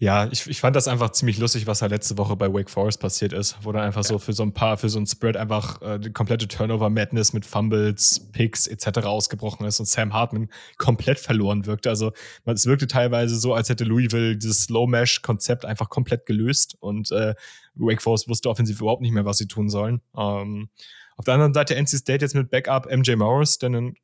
[0.00, 3.00] Ja, ich, ich fand das einfach ziemlich lustig, was da letzte Woche bei Wake Forest
[3.00, 4.08] passiert ist, wo dann einfach ja.
[4.08, 7.44] so für so ein paar, für so ein Spread einfach äh, die komplette Turnover-Madness mit
[7.44, 9.06] Fumbles, Picks etc.
[9.06, 11.90] ausgebrochen ist und Sam Hartman komplett verloren wirkte.
[11.90, 12.12] Also
[12.44, 17.34] es wirkte teilweise so, als hätte Louisville dieses Low-Mesh-Konzept einfach komplett gelöst und äh,
[17.74, 20.00] Wake Forest wusste offensiv überhaupt nicht mehr, was sie tun sollen.
[20.16, 20.68] Ähm,
[21.16, 23.96] auf der anderen Seite NC State jetzt mit Backup MJ Morris, der einen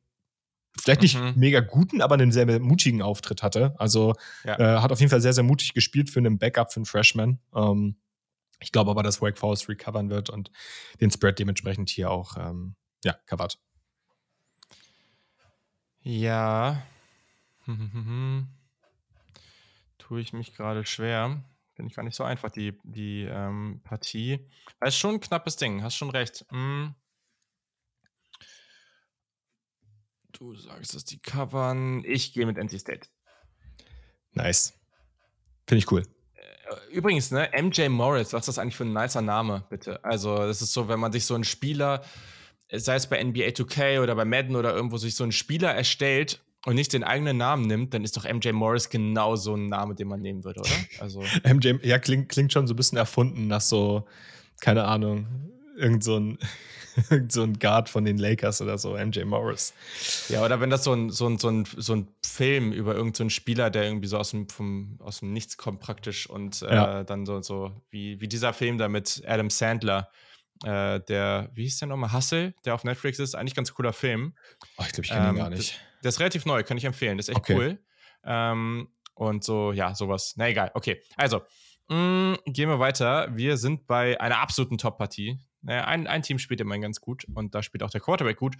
[0.85, 1.33] vielleicht nicht mhm.
[1.35, 3.73] mega guten, aber einen sehr, mutigen Auftritt hatte.
[3.79, 4.13] Also
[4.45, 4.59] ja.
[4.59, 7.39] äh, hat auf jeden Fall sehr, sehr mutig gespielt für einen Backup, für einen Freshman.
[7.55, 7.97] Ähm,
[8.59, 10.51] ich glaube aber, dass Wake Forest recovern wird und
[11.01, 13.59] den Spread dementsprechend hier auch ähm, ja, covert.
[16.01, 16.83] Ja.
[19.97, 21.43] Tue ich mich gerade schwer.
[21.73, 24.47] Finde ich gar nicht so einfach, die, die ähm, Partie.
[24.79, 26.45] Das ist schon ein knappes Ding, hast schon recht.
[26.49, 26.93] Hm.
[30.39, 32.03] Du sagst, dass die covern.
[32.05, 33.07] Ich gehe mit NC State.
[34.33, 34.73] Nice.
[35.67, 36.03] Finde ich cool.
[36.35, 40.03] Äh, übrigens, ne, MJ Morris, was ist das eigentlich für ein nicer Name, bitte?
[40.03, 42.03] Also, das ist so, wenn man sich so einen Spieler,
[42.71, 46.43] sei es bei NBA 2K oder bei Madden oder irgendwo, sich so einen Spieler erstellt
[46.65, 49.95] und nicht den eigenen Namen nimmt, dann ist doch MJ Morris genau so ein Name,
[49.95, 50.69] den man nehmen würde, oder?
[50.99, 51.23] Also.
[51.43, 54.05] MJ, ja, klingt, klingt schon so ein bisschen erfunden nach so,
[54.59, 55.27] keine Ahnung,
[55.75, 56.39] irgend so ein
[57.29, 59.73] so ein Guard von den Lakers oder so, MJ Morris.
[60.29, 63.29] Ja, oder wenn das so ein, so ein, so ein, so ein Film über irgendeinen
[63.29, 66.73] so Spieler, der irgendwie so aus dem, vom, aus dem Nichts kommt praktisch und äh,
[66.73, 67.03] ja.
[67.03, 70.09] dann so, so wie, wie dieser Film da mit Adam Sandler,
[70.63, 74.33] äh, der, wie hieß der nochmal, Hustle, der auf Netflix ist, eigentlich ganz cooler Film.
[74.77, 75.73] Oh, ich glaube, ich kenne ähm, ihn gar nicht.
[75.73, 77.55] Das, der ist relativ neu, kann ich empfehlen, das ist echt okay.
[77.55, 77.79] cool.
[78.23, 80.33] Ähm, und so, ja, sowas.
[80.35, 81.01] Na egal, okay.
[81.15, 81.41] Also,
[81.89, 83.29] mh, mm, gehen wir weiter.
[83.35, 85.39] Wir sind bei einer absoluten Top-Partie.
[85.65, 88.55] Naja, ein, ein Team spielt immerhin ganz gut und da spielt auch der Quarterback gut.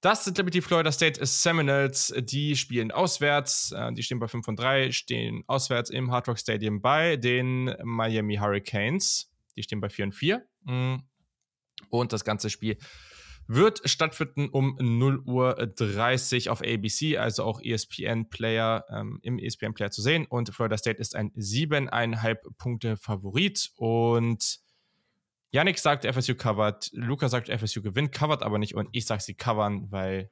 [0.00, 2.14] Das sind nämlich die Florida State Seminoles.
[2.18, 3.72] Die spielen auswärts.
[3.72, 7.74] Äh, die stehen bei 5 und 3, stehen auswärts im Hard Rock Stadium bei den
[7.82, 9.30] Miami Hurricanes.
[9.56, 10.46] Die stehen bei 4 und 4.
[10.64, 10.96] Mm.
[11.90, 12.78] Und das ganze Spiel
[13.46, 20.02] wird stattfinden um 0 Uhr 30 auf ABC, also auch ESPN-Player ähm, im ESPN-Player zu
[20.02, 20.24] sehen.
[20.26, 23.72] Und Florida State ist ein 7,5 Punkte Favorit.
[23.76, 24.60] Und
[25.50, 29.34] Yannick sagt, FSU covert, Luca sagt, FSU gewinnt, covert aber nicht und ich sage, sie
[29.34, 30.30] covern, weil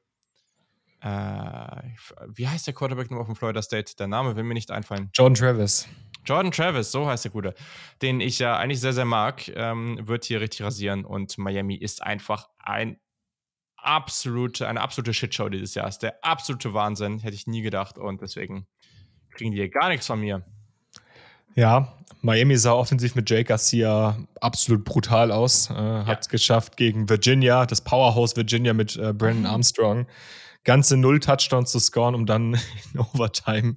[1.01, 1.83] äh,
[2.29, 3.95] wie heißt der Quarterback nur auf dem Florida State?
[3.97, 5.11] Der Name will mir nicht einfallen.
[5.15, 5.89] Jordan Travis.
[6.25, 7.55] Jordan Travis, so heißt der Gute,
[8.03, 12.03] den ich ja eigentlich sehr, sehr mag, ähm, wird hier richtig rasieren und Miami ist
[12.03, 13.01] einfach ein
[13.77, 15.89] absolute, eine absolute Shitshow dieses Jahr.
[15.89, 18.67] Ist der absolute Wahnsinn, hätte ich nie gedacht und deswegen
[19.31, 20.45] kriegen die hier gar nichts von mir.
[21.59, 21.93] Ja,
[22.23, 25.69] Miami sah offensiv mit Jake Garcia absolut brutal aus.
[25.71, 26.31] Äh, hat es ja.
[26.31, 29.47] geschafft gegen Virginia, das Powerhouse Virginia mit äh, Brandon mhm.
[29.47, 30.07] Armstrong,
[30.63, 32.55] ganze null Touchdowns zu scoren, um dann
[32.95, 33.77] in Overtime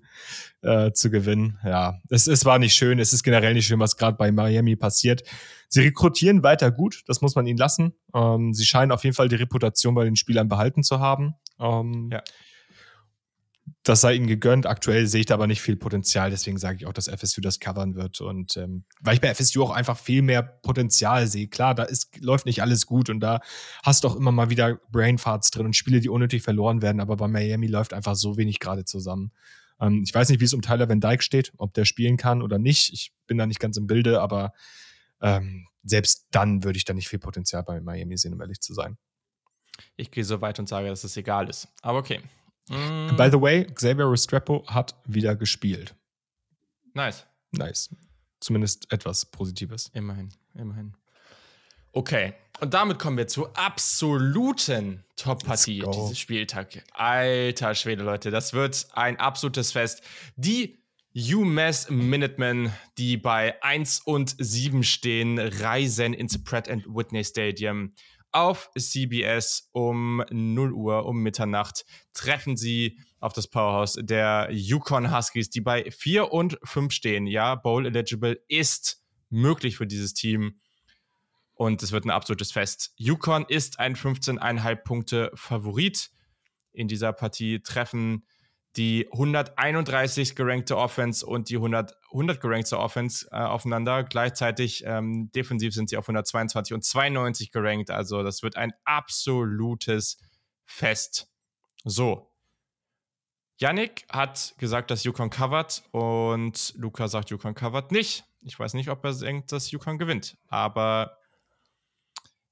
[0.62, 1.58] äh, zu gewinnen.
[1.66, 3.00] Ja, es, es war nicht schön.
[3.00, 5.24] Es ist generell nicht schön, was gerade bei Miami passiert.
[5.68, 7.96] Sie rekrutieren weiter gut, das muss man ihnen lassen.
[8.14, 11.34] Ähm, sie scheinen auf jeden Fall die Reputation bei den Spielern behalten zu haben.
[11.60, 12.22] Ähm, ja
[13.84, 14.68] das sei ihnen gegönnt.
[14.68, 17.60] Aktuell sehe ich da aber nicht viel Potenzial, deswegen sage ich auch, dass FSU das
[17.60, 18.22] covern wird.
[18.22, 21.48] Und ähm, weil ich bei FSU auch einfach viel mehr Potenzial sehe.
[21.48, 23.40] Klar, da ist, läuft nicht alles gut und da
[23.84, 27.16] hast du auch immer mal wieder Brainfarts drin und Spiele, die unnötig verloren werden, aber
[27.18, 29.32] bei Miami läuft einfach so wenig gerade zusammen.
[29.80, 32.44] Ähm, ich weiß nicht, wie es um Tyler Van Dyke steht, ob der spielen kann
[32.44, 32.94] oder nicht.
[32.94, 34.54] Ich bin da nicht ganz im Bilde, aber
[35.22, 38.76] ähm, selbst dann würde ich da nicht viel Potenzial bei Miami sehen, um ehrlich zu
[38.76, 38.98] sein.
[39.96, 41.68] Ich gehe so weit und sage, dass es egal ist.
[41.82, 42.22] Aber okay.
[42.70, 43.16] Mm.
[43.18, 45.96] By the way, Xavier Restrepo hat wieder gespielt.
[46.94, 47.26] Nice.
[47.52, 47.90] Nice.
[48.40, 49.90] Zumindest etwas Positives.
[49.94, 50.96] Immerhin, immerhin.
[51.94, 56.84] Okay, und damit kommen wir zur absoluten Top-Partie dieses Spieltag.
[56.92, 60.04] Alter Schwede, Leute, das wird ein absolutes Fest.
[60.36, 60.78] Die
[61.14, 67.94] UMass Minutemen, die bei 1 und 7 stehen, reisen ins Pratt Whitney Stadium
[68.32, 75.50] auf CBS um 0 Uhr, um Mitternacht, treffen sie auf das Powerhouse der Yukon Huskies,
[75.50, 77.28] die bei 4 und 5 stehen.
[77.28, 80.60] Ja, Bowl eligible ist möglich für dieses Team.
[81.54, 82.92] Und es wird ein absolutes Fest.
[82.96, 86.12] Yukon ist ein 15,5 Punkte Favorit.
[86.74, 88.26] In dieser Partie treffen
[88.78, 94.04] die 131 gerankte Offense und die 100, 100 gerankte Offense äh, aufeinander.
[94.04, 97.92] Gleichzeitig ähm, defensiv sind sie auf 122 und 92 gerankt.
[97.92, 100.18] Also das wird ein absolutes
[100.66, 101.28] Fest.
[101.84, 102.32] So.
[103.58, 108.24] Yannick hat gesagt, dass Yukon covert und Luca sagt, Yukon covert nicht.
[108.42, 110.38] Ich weiß nicht, ob er denkt, dass Yukon gewinnt.
[110.48, 111.20] Aber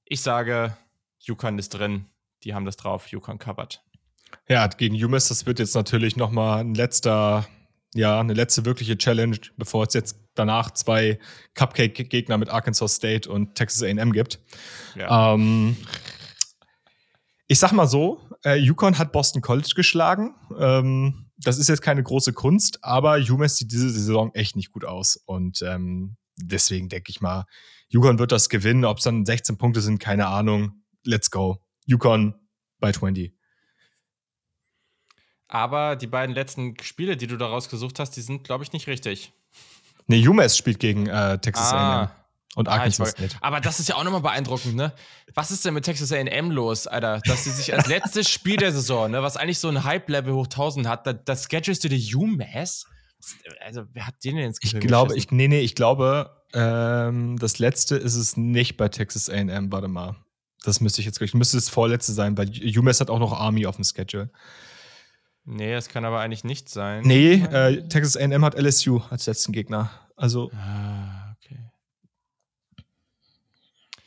[0.04, 0.76] ich sage,
[1.18, 2.06] Yukon ist drin.
[2.44, 3.08] Die haben das drauf.
[3.08, 3.84] Yukon covert.
[4.48, 7.46] Ja, gegen UMass, das wird jetzt natürlich nochmal ein letzter,
[7.94, 11.18] ja, eine letzte wirkliche Challenge, bevor es jetzt danach zwei
[11.54, 14.40] Cupcake-Gegner mit Arkansas State und Texas AM gibt.
[14.96, 15.34] Ja.
[15.34, 15.76] Ähm,
[17.46, 20.34] ich sag mal so, äh, Yukon hat Boston College geschlagen.
[20.58, 24.84] Ähm, das ist jetzt keine große Kunst, aber UMass sieht diese Saison echt nicht gut
[24.84, 25.16] aus.
[25.26, 27.44] Und ähm, deswegen denke ich mal,
[27.88, 28.84] Yukon wird das gewinnen.
[28.84, 30.82] Ob es dann 16 Punkte sind, keine Ahnung.
[31.04, 31.58] Let's go.
[31.86, 32.34] Yukon
[32.78, 33.34] bei 20.
[35.52, 38.86] Aber die beiden letzten Spiele, die du da rausgesucht hast, die sind, glaube ich, nicht
[38.86, 39.32] richtig.
[40.06, 42.02] Nee, UMass spielt gegen äh, Texas ah.
[42.02, 42.10] A&M
[42.54, 43.36] und ah, Arkansas ah, State.
[43.40, 44.92] Aber das ist ja auch nochmal beeindruckend, ne?
[45.34, 47.20] Was ist denn mit Texas A&M los, Alter?
[47.24, 50.46] Dass sie sich als letztes Spiel der Saison, ne, was eigentlich so ein Hype-Level hoch
[50.46, 52.86] 1000 hat, da, das schedulest du die UMass?
[53.64, 57.36] Also, wer hat den denn ins Gehirn Ich glaube, ich, nee, nee, ich glaube, ähm,
[57.40, 60.14] das letzte ist es nicht bei Texas A&M, warte mal.
[60.62, 63.66] Das müsste ich jetzt gleich, müsste das vorletzte sein, weil UMass hat auch noch Army
[63.66, 64.30] auf dem Schedule.
[65.44, 67.02] Nee, das kann aber eigentlich nicht sein.
[67.04, 69.90] Nee, äh, Texas A&M hat LSU als letzten Gegner.
[70.16, 70.50] Also.
[70.52, 71.58] Ah, okay.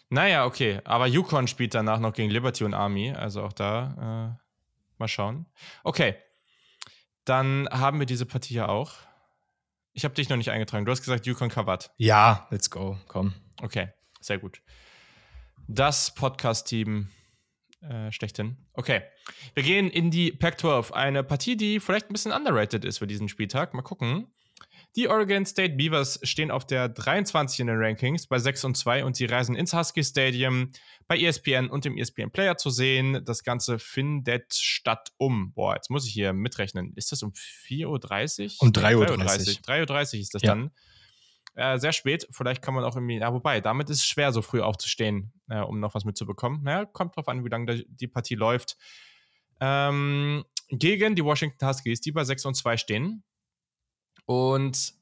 [0.09, 0.79] Naja, okay.
[0.83, 3.11] Aber Yukon spielt danach noch gegen Liberty und Army.
[3.11, 4.43] Also auch da äh,
[4.99, 5.47] mal schauen.
[5.83, 6.15] Okay.
[7.25, 8.93] Dann haben wir diese Partie ja auch.
[9.93, 10.85] Ich habe dich noch nicht eingetragen.
[10.85, 11.91] Du hast gesagt, Yukon covered.
[11.97, 12.97] Ja, let's go.
[13.07, 13.33] Komm.
[13.61, 14.61] Okay, sehr gut.
[15.67, 17.09] Das Podcast-Team
[17.83, 18.57] äh, schlechthin.
[18.73, 19.01] Okay.
[19.53, 20.91] Wir gehen in die Pac-12.
[20.91, 23.73] Eine Partie, die vielleicht ein bisschen underrated ist für diesen Spieltag.
[23.73, 24.27] Mal gucken.
[24.95, 29.05] Die Oregon State Beavers stehen auf der 23 in den Rankings bei 6 und 2
[29.05, 30.69] und sie reisen ins Husky Stadium
[31.07, 33.23] bei ESPN und dem ESPN Player zu sehen.
[33.25, 36.93] Das Ganze findet statt um, boah, jetzt muss ich hier mitrechnen.
[36.95, 38.61] Ist das um 4.30 Uhr?
[38.61, 39.05] Um 3.30 Uhr.
[39.07, 40.49] 3.30 Uhr ist das ja.
[40.49, 40.71] dann.
[41.55, 42.27] Äh, sehr spät.
[42.31, 45.59] Vielleicht kann man auch irgendwie, ja, wobei, damit ist es schwer, so früh aufzustehen, äh,
[45.59, 46.63] um noch was mitzubekommen.
[46.63, 48.77] Naja, kommt drauf an, wie lange die Partie läuft.
[49.59, 53.23] Ähm, gegen die Washington Huskies, die bei 6 und 2 stehen.
[54.25, 54.93] Und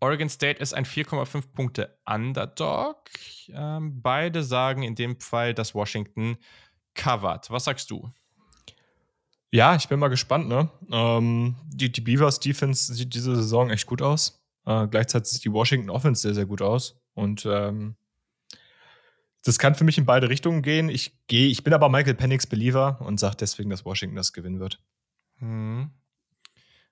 [0.00, 3.08] Oregon State ist ein 4,5 Punkte Underdog.
[3.48, 6.36] Ähm, beide sagen in dem Fall, dass Washington
[6.94, 7.50] covert.
[7.50, 8.12] Was sagst du?
[9.52, 10.48] Ja, ich bin mal gespannt.
[10.48, 10.68] Ne?
[10.90, 14.45] Ähm, die, die Beavers Defense sieht diese Saison echt gut aus.
[14.66, 17.00] Äh, gleichzeitig sieht die Washington Offense sehr, sehr gut aus.
[17.14, 17.96] Und ähm,
[19.44, 20.88] das kann für mich in beide Richtungen gehen.
[20.88, 24.58] Ich gehe, ich bin aber Michael Penix Believer und sage deswegen, dass Washington das gewinnen
[24.58, 24.80] wird.
[25.38, 25.90] Hm.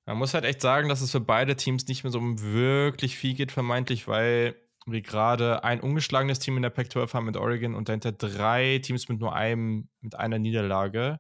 [0.06, 3.16] Man muss halt echt sagen, dass es für beide Teams nicht mehr so um wirklich
[3.16, 4.54] viel geht, vermeintlich, weil
[4.86, 9.08] wir gerade ein ungeschlagenes Team in der Pac-12 haben mit Oregon und dahinter drei Teams
[9.08, 11.18] mit nur einem, mit einer Niederlage.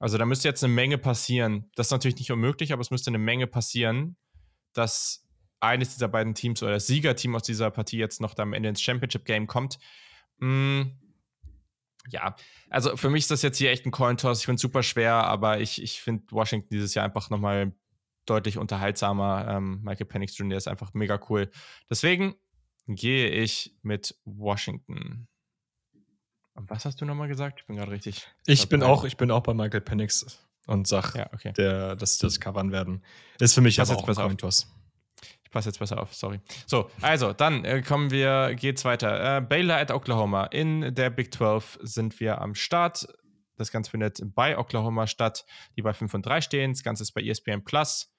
[0.00, 1.70] Also da müsste jetzt eine Menge passieren.
[1.76, 4.16] Das ist natürlich nicht unmöglich, aber es müsste eine Menge passieren,
[4.72, 5.21] dass
[5.62, 8.82] eines dieser beiden Teams oder das Siegerteam aus dieser Partie jetzt noch am Ende ins
[8.82, 9.78] Championship-Game kommt.
[10.40, 10.98] Hm,
[12.08, 12.34] ja,
[12.68, 14.40] also für mich ist das jetzt hier echt ein Coin-Toss.
[14.40, 17.72] Ich finde es super schwer, aber ich, ich finde Washington dieses Jahr einfach nochmal
[18.26, 19.46] deutlich unterhaltsamer.
[19.48, 20.58] Ähm, Michael Penix Jr.
[20.58, 21.50] ist einfach mega cool.
[21.88, 22.34] Deswegen
[22.88, 25.28] gehe ich mit Washington.
[26.54, 27.60] Und was hast du nochmal gesagt?
[27.60, 28.26] Ich bin gerade richtig.
[28.46, 31.52] Ich bin auch, ich bin auch bei Michael Penix und sag, ja, okay.
[31.52, 33.04] der, dass das covern werden.
[33.38, 34.66] Ist für mich aber auch ein Toss.
[34.66, 34.81] Ich
[35.52, 36.40] passe jetzt besser auf, sorry.
[36.66, 39.38] So, also, dann äh, kommen wir, geht's weiter.
[39.38, 40.46] Äh, Baylor at Oklahoma.
[40.46, 43.06] In der Big 12 sind wir am Start.
[43.56, 45.44] Das Ganze findet bei Oklahoma statt,
[45.76, 46.72] die bei 5 und 3 stehen.
[46.72, 48.12] Das Ganze ist bei ESPN Plus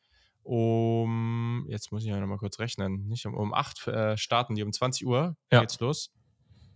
[0.43, 4.63] um, jetzt muss ich ja nochmal kurz rechnen, nicht um, um 8 äh, starten die,
[4.63, 5.61] um 20 Uhr ja.
[5.61, 6.13] geht's los.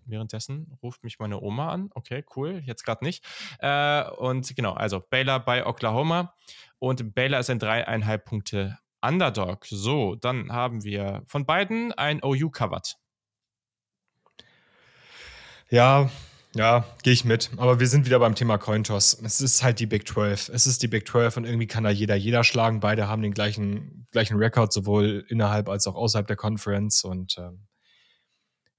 [0.06, 1.90] Währenddessen ruft mich meine Oma an.
[1.94, 3.26] Okay, cool, jetzt gerade nicht.
[3.60, 6.34] Äh, und genau, also Baylor bei Oklahoma.
[6.80, 9.66] Und Baylor ist ein dreieinhalb Punkte Underdog.
[9.66, 12.96] So, dann haben wir von beiden ein OU covered.
[15.70, 16.10] Ja,
[16.56, 17.52] ja, gehe ich mit.
[17.58, 19.22] Aber wir sind wieder beim Thema Cointoss.
[19.24, 20.50] Es ist halt die Big 12.
[20.50, 22.80] Es ist die Big 12 und irgendwie kann da jeder jeder schlagen.
[22.80, 27.04] Beide haben den gleichen, gleichen Rekord, sowohl innerhalb als auch außerhalb der Conference.
[27.04, 27.68] Und ähm,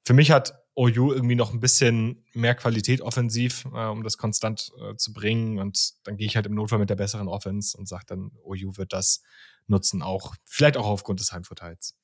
[0.04, 4.70] für mich hat OU irgendwie noch ein bisschen mehr Qualität offensiv, äh, um das konstant
[4.80, 5.58] äh, zu bringen.
[5.58, 8.76] Und dann gehe ich halt im Notfall mit der besseren Offense und sage dann, OU
[8.76, 9.22] wird das
[9.66, 11.96] nutzen, auch vielleicht auch aufgrund des Heimvorteils.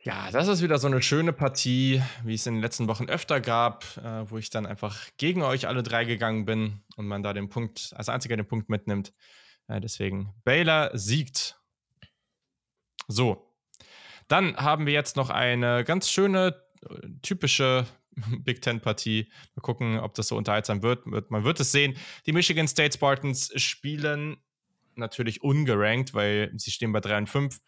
[0.00, 3.42] Ja, das ist wieder so eine schöne Partie, wie es in den letzten Wochen öfter
[3.42, 7.34] gab, äh, wo ich dann einfach gegen euch alle drei gegangen bin und man da
[7.34, 9.12] den Punkt, als einziger den Punkt mitnimmt.
[9.68, 11.60] Äh, deswegen, Baylor siegt.
[13.08, 13.52] So,
[14.28, 16.65] dann haben wir jetzt noch eine ganz schöne,
[17.22, 17.86] typische
[18.44, 19.30] Big Ten-Partie.
[19.54, 21.06] Mal gucken, ob das so unterhaltsam wird.
[21.06, 21.96] Man wird es sehen.
[22.26, 24.36] Die Michigan State Spartans spielen
[24.94, 27.60] natürlich ungerankt, weil sie stehen bei 3 und 5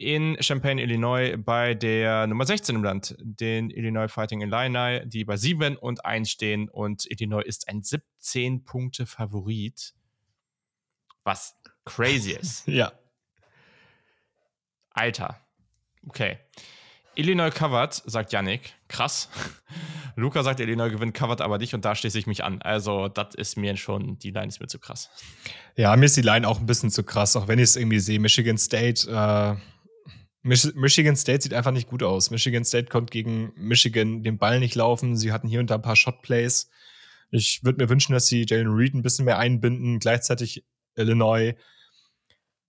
[0.00, 5.36] in Champaign, Illinois, bei der Nummer 16 im Land, den Illinois Fighting Illini, die bei
[5.36, 6.70] 7 und 1 stehen.
[6.70, 9.92] Und Illinois ist ein 17-Punkte-Favorit,
[11.22, 12.66] was crazy ist.
[12.72, 12.92] ja.
[14.90, 15.38] Alter.
[16.06, 16.38] Okay.
[17.20, 18.74] Illinois covered, sagt Yannick.
[18.88, 19.28] Krass.
[20.16, 22.62] Luca sagt, Illinois gewinnt covered aber nicht und da schließe ich mich an.
[22.62, 25.10] Also, das ist mir schon, die Line ist mir zu krass.
[25.76, 28.00] Ja, mir ist die Line auch ein bisschen zu krass, auch wenn ich es irgendwie
[28.00, 28.18] sehe.
[28.18, 29.54] Michigan State, äh,
[30.42, 32.30] Mich Michigan State sieht einfach nicht gut aus.
[32.30, 35.16] Michigan State konnte gegen Michigan den Ball nicht laufen.
[35.16, 36.70] Sie hatten hier und da ein paar Shot-Plays.
[37.30, 39.98] Ich würde mir wünschen, dass sie Jalen Reed ein bisschen mehr einbinden.
[39.98, 40.64] Gleichzeitig
[40.96, 41.54] Illinois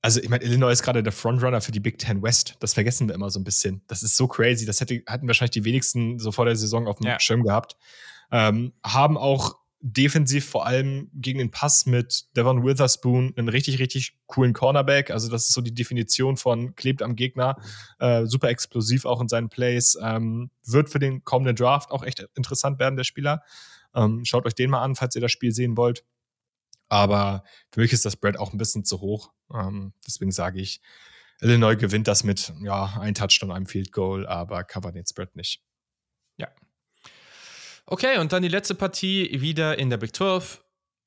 [0.02, 2.56] also ich meine, Illinois ist gerade der Frontrunner für die Big Ten West.
[2.60, 3.82] Das vergessen wir immer so ein bisschen.
[3.88, 4.66] Das ist so crazy.
[4.66, 7.20] Das hätte, hatten wahrscheinlich die wenigsten so vor der Saison auf dem ja.
[7.20, 7.76] Schirm gehabt.
[8.32, 14.18] Ähm, haben auch defensiv vor allem gegen den Pass mit Devon Witherspoon einen richtig, richtig
[14.28, 15.12] coolen Cornerback.
[15.12, 17.58] Also das ist so die Definition von klebt am Gegner.
[18.00, 19.98] Äh, super explosiv auch in seinen Plays.
[20.02, 23.44] Ähm, wird für den kommenden Draft auch echt interessant werden, der Spieler.
[23.94, 26.04] Ähm, schaut euch den mal an, falls ihr das Spiel sehen wollt.
[26.92, 29.32] Aber für mich ist das Spread auch ein bisschen zu hoch.
[29.54, 30.82] Ähm, deswegen sage ich,
[31.40, 35.64] Illinois gewinnt das mit ja, ein Touchdown, einem Field Goal, aber covert den Spread nicht.
[36.36, 36.50] Ja.
[37.86, 40.62] Okay, und dann die letzte Partie wieder in der Big 12.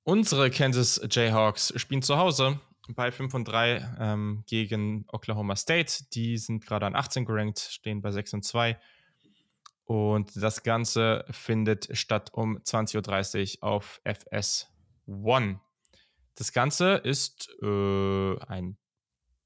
[0.05, 6.05] Unsere Kansas Jayhawks spielen zu Hause bei 5 und 3 ähm, gegen Oklahoma State.
[6.15, 8.79] Die sind gerade an 18 gerankt, stehen bei 6 und 2.
[9.85, 14.71] Und das Ganze findet statt um 20.30 Uhr auf FS
[15.07, 15.61] 1.
[16.37, 18.77] Das Ganze ist äh, ein,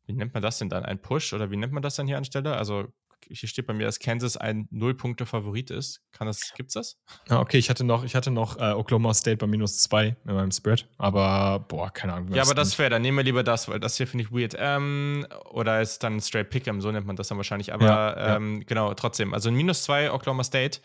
[0.06, 0.84] wie nennt man das denn dann?
[0.84, 2.56] Ein Push oder wie nennt man das dann hier anstelle?
[2.56, 2.88] Also
[3.30, 6.02] hier steht bei mir, dass Kansas ein Null-Punkte-Favorit ist.
[6.12, 6.98] Kann das, gibt's das?
[7.28, 10.34] Ah, okay, ich hatte noch, ich hatte noch äh, Oklahoma State bei minus zwei in
[10.34, 12.32] meinem Spread, aber boah, keine Ahnung.
[12.32, 14.32] Ja, aber das ist fair, dann nehmen wir lieber das, weil das hier finde ich
[14.32, 14.54] weird.
[14.58, 17.72] Ähm, oder ist dann Straight Pick'em, so nennt man das dann wahrscheinlich.
[17.72, 18.64] Aber ja, ähm, ja.
[18.66, 19.34] genau, trotzdem.
[19.34, 20.80] Also minus zwei Oklahoma State.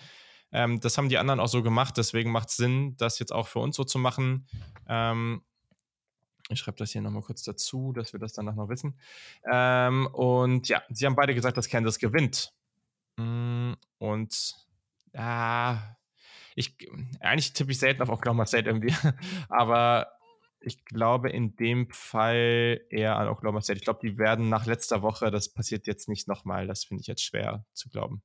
[0.51, 3.47] Ähm, das haben die anderen auch so gemacht, deswegen macht es Sinn, das jetzt auch
[3.47, 4.47] für uns so zu machen.
[4.87, 5.41] Ähm,
[6.53, 8.99] ich schreibe das hier nochmal kurz dazu, dass wir das danach noch wissen.
[9.51, 12.53] Ähm, und ja, sie haben beide gesagt, dass Kansas gewinnt.
[13.17, 14.55] Mm, und
[15.13, 15.97] ja,
[16.55, 16.75] ich,
[17.19, 18.93] eigentlich tippe ich selten auf Oklahoma State irgendwie,
[19.49, 20.07] aber
[20.59, 23.77] ich glaube in dem Fall eher an Oklahoma State.
[23.77, 27.07] Ich glaube, die werden nach letzter Woche, das passiert jetzt nicht nochmal, das finde ich
[27.07, 28.23] jetzt schwer zu glauben.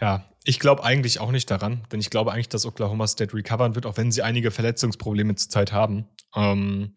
[0.00, 3.74] Ja, ich glaube eigentlich auch nicht daran, denn ich glaube eigentlich, dass Oklahoma State recovern
[3.74, 6.06] wird, auch wenn sie einige Verletzungsprobleme zurzeit haben.
[6.36, 6.96] Ähm,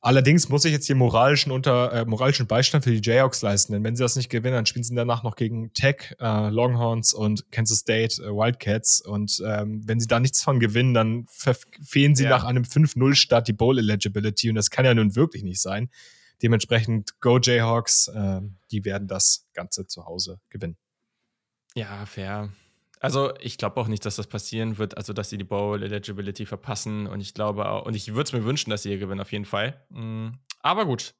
[0.00, 3.84] allerdings muss ich jetzt hier moralischen, unter, äh, moralischen Beistand für die Jayhawks leisten, denn
[3.84, 7.52] wenn sie das nicht gewinnen, dann spielen sie danach noch gegen Tech, äh, Longhorns und
[7.52, 9.00] Kansas State äh, Wildcats.
[9.00, 12.30] Und ähm, wenn sie da nichts von gewinnen, dann verfehlen sie ja.
[12.30, 15.88] nach einem 5-0-Start die Bowl-Eligibility und das kann ja nun wirklich nicht sein.
[16.42, 18.40] Dementsprechend Go Jayhawks, äh,
[18.72, 20.76] die werden das Ganze zu Hause gewinnen.
[21.74, 22.50] Ja, fair.
[23.00, 26.44] Also ich glaube auch nicht, dass das passieren wird, also dass sie die Bowl Eligibility
[26.44, 29.22] verpassen und ich glaube auch, und ich würde es mir wünschen, dass sie hier gewinnen,
[29.22, 29.82] auf jeden Fall.
[29.88, 31.14] Mm, aber gut,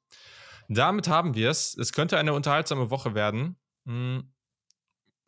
[0.69, 1.75] damit haben wir es.
[1.75, 3.55] Es könnte eine unterhaltsame Woche werden.
[3.85, 4.19] Mm,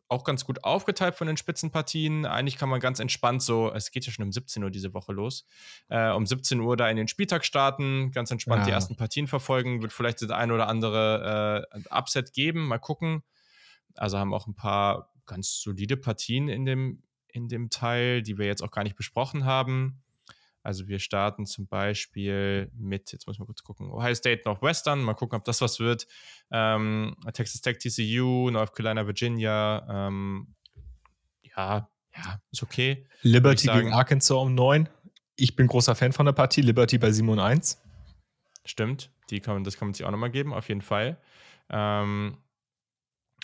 [0.08, 2.24] auch ganz gut aufgeteilt von den Spitzenpartien.
[2.24, 5.12] Eigentlich kann man ganz entspannt so, es geht ja schon um 17 Uhr diese Woche
[5.12, 5.44] los,
[5.88, 8.66] äh, um 17 Uhr da in den Spieltag starten, ganz entspannt ja.
[8.66, 13.24] die ersten Partien verfolgen, wird vielleicht das ein oder andere äh, Upset geben, mal gucken.
[13.96, 18.46] Also haben auch ein paar ganz solide Partien in dem, in dem Teil, die wir
[18.46, 20.02] jetzt auch gar nicht besprochen haben.
[20.62, 25.02] Also wir starten zum Beispiel mit, jetzt muss ich mal kurz gucken, Ohio State Northwestern,
[25.02, 26.06] mal gucken, ob das was wird.
[26.50, 30.54] Ähm, Texas Tech TCU, North Carolina Virginia, ähm,
[31.42, 33.06] ja, ja, ist okay.
[33.22, 34.88] Liberty gegen Arkansas um 9.
[35.36, 36.62] Ich bin großer Fan von der Partie.
[36.62, 37.82] Liberty bei 7 und 1.
[38.64, 41.20] Stimmt, die kann, das kann man sich auch nochmal geben, auf jeden Fall.
[41.68, 42.38] Ähm,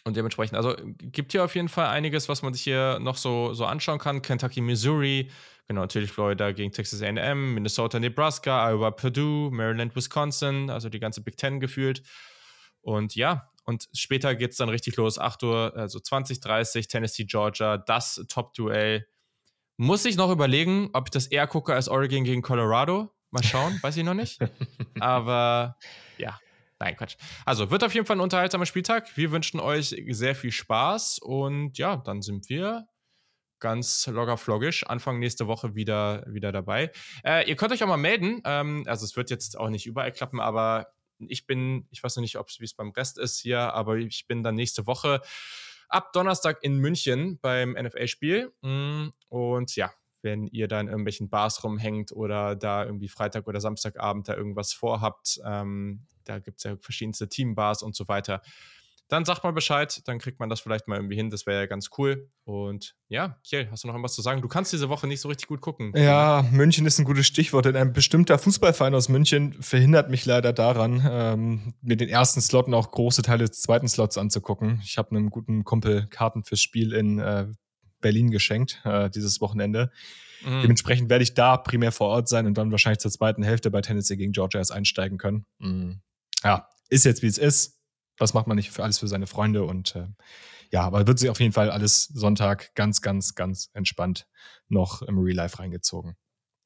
[0.05, 3.55] und dementsprechend, also gibt hier auf jeden Fall einiges, was man sich hier noch so,
[3.55, 4.23] so anschauen kann.
[4.23, 5.31] Kentucky, Missouri,
[5.69, 11.21] genau, natürlich Florida gegen Texas AM, Minnesota, Nebraska, Iowa, Purdue, Maryland, Wisconsin, also die ganze
[11.23, 12.03] Big Ten gefühlt.
[12.83, 15.19] Und ja, und später geht es dann richtig los.
[15.19, 19.07] 8 Uhr, also 20, 30, Tennessee, Georgia, das Top-Duell.
[19.77, 23.15] Muss ich noch überlegen, ob ich das eher gucke als Oregon gegen Colorado.
[23.31, 24.41] Mal schauen, weiß ich noch nicht.
[25.01, 25.77] Aber
[26.19, 26.39] ja,
[26.81, 27.17] Nein, Quatsch.
[27.45, 29.15] Also, wird auf jeden Fall ein unterhaltsamer Spieltag.
[29.17, 32.89] Wir wünschen euch sehr viel Spaß und ja, dann sind wir
[33.61, 36.91] ganz locker floggisch Anfang nächste Woche wieder, wieder dabei.
[37.23, 38.41] Äh, ihr könnt euch auch mal melden.
[38.47, 40.87] Ähm, also, es wird jetzt auch nicht überall klappen, aber
[41.19, 44.43] ich bin, ich weiß noch nicht, wie es beim Rest ist hier, aber ich bin
[44.43, 45.21] dann nächste Woche
[45.91, 48.55] ab Donnerstag in München beim NFL-Spiel.
[48.63, 53.61] Mm, und ja, wenn ihr da in irgendwelchen Bars rumhängt oder da irgendwie Freitag oder
[53.61, 58.43] Samstagabend da irgendwas vorhabt, ähm, da gibt es ja verschiedenste Teambars und so weiter.
[59.09, 61.31] dann sagt mal Bescheid, dann kriegt man das vielleicht mal irgendwie hin.
[61.31, 62.31] Das wäre ja ganz cool.
[62.45, 64.41] Und ja, Kiel, hast du noch irgendwas zu sagen?
[64.41, 65.93] Du kannst diese Woche nicht so richtig gut gucken.
[65.97, 70.53] Ja, München ist ein gutes Stichwort, denn ein bestimmter Fußballverein aus München verhindert mich leider
[70.53, 74.81] daran, ähm, mir den ersten Slot und auch große Teile des zweiten Slots anzugucken.
[74.85, 77.49] Ich habe einem guten Kumpel Karten fürs Spiel in äh,
[78.01, 79.91] Berlin geschenkt, äh, dieses Wochenende.
[80.45, 80.63] Mhm.
[80.63, 83.81] Dementsprechend werde ich da primär vor Ort sein und dann wahrscheinlich zur zweiten Hälfte bei
[83.81, 85.47] Tennessee gegen Georgia erst einsteigen können.
[85.59, 86.01] Mhm.
[86.43, 87.81] Ja, ist jetzt wie es ist
[88.21, 90.07] was macht man nicht für alles für seine Freunde und äh,
[90.71, 94.29] ja, aber wird sich auf jeden Fall alles Sonntag ganz, ganz, ganz entspannt
[94.69, 96.17] noch im Real Life reingezogen.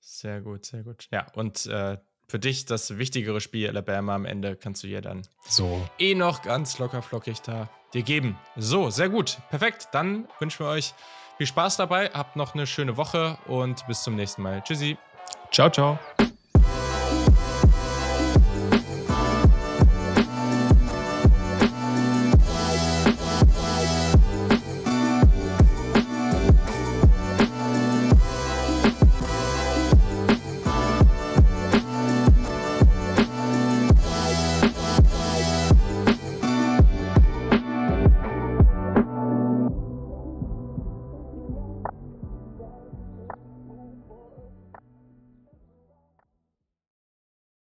[0.00, 1.08] Sehr gut, sehr gut.
[1.10, 1.96] Ja, und äh,
[2.28, 6.42] für dich das wichtigere Spiel Alabama am Ende kannst du hier dann so eh noch
[6.42, 8.38] ganz locker flockig da dir geben.
[8.56, 9.38] So, sehr gut.
[9.50, 9.88] Perfekt.
[9.92, 10.94] Dann wünschen wir euch
[11.38, 12.10] viel Spaß dabei.
[12.12, 14.62] Habt noch eine schöne Woche und bis zum nächsten Mal.
[14.62, 14.98] Tschüssi.
[15.50, 15.98] Ciao, ciao.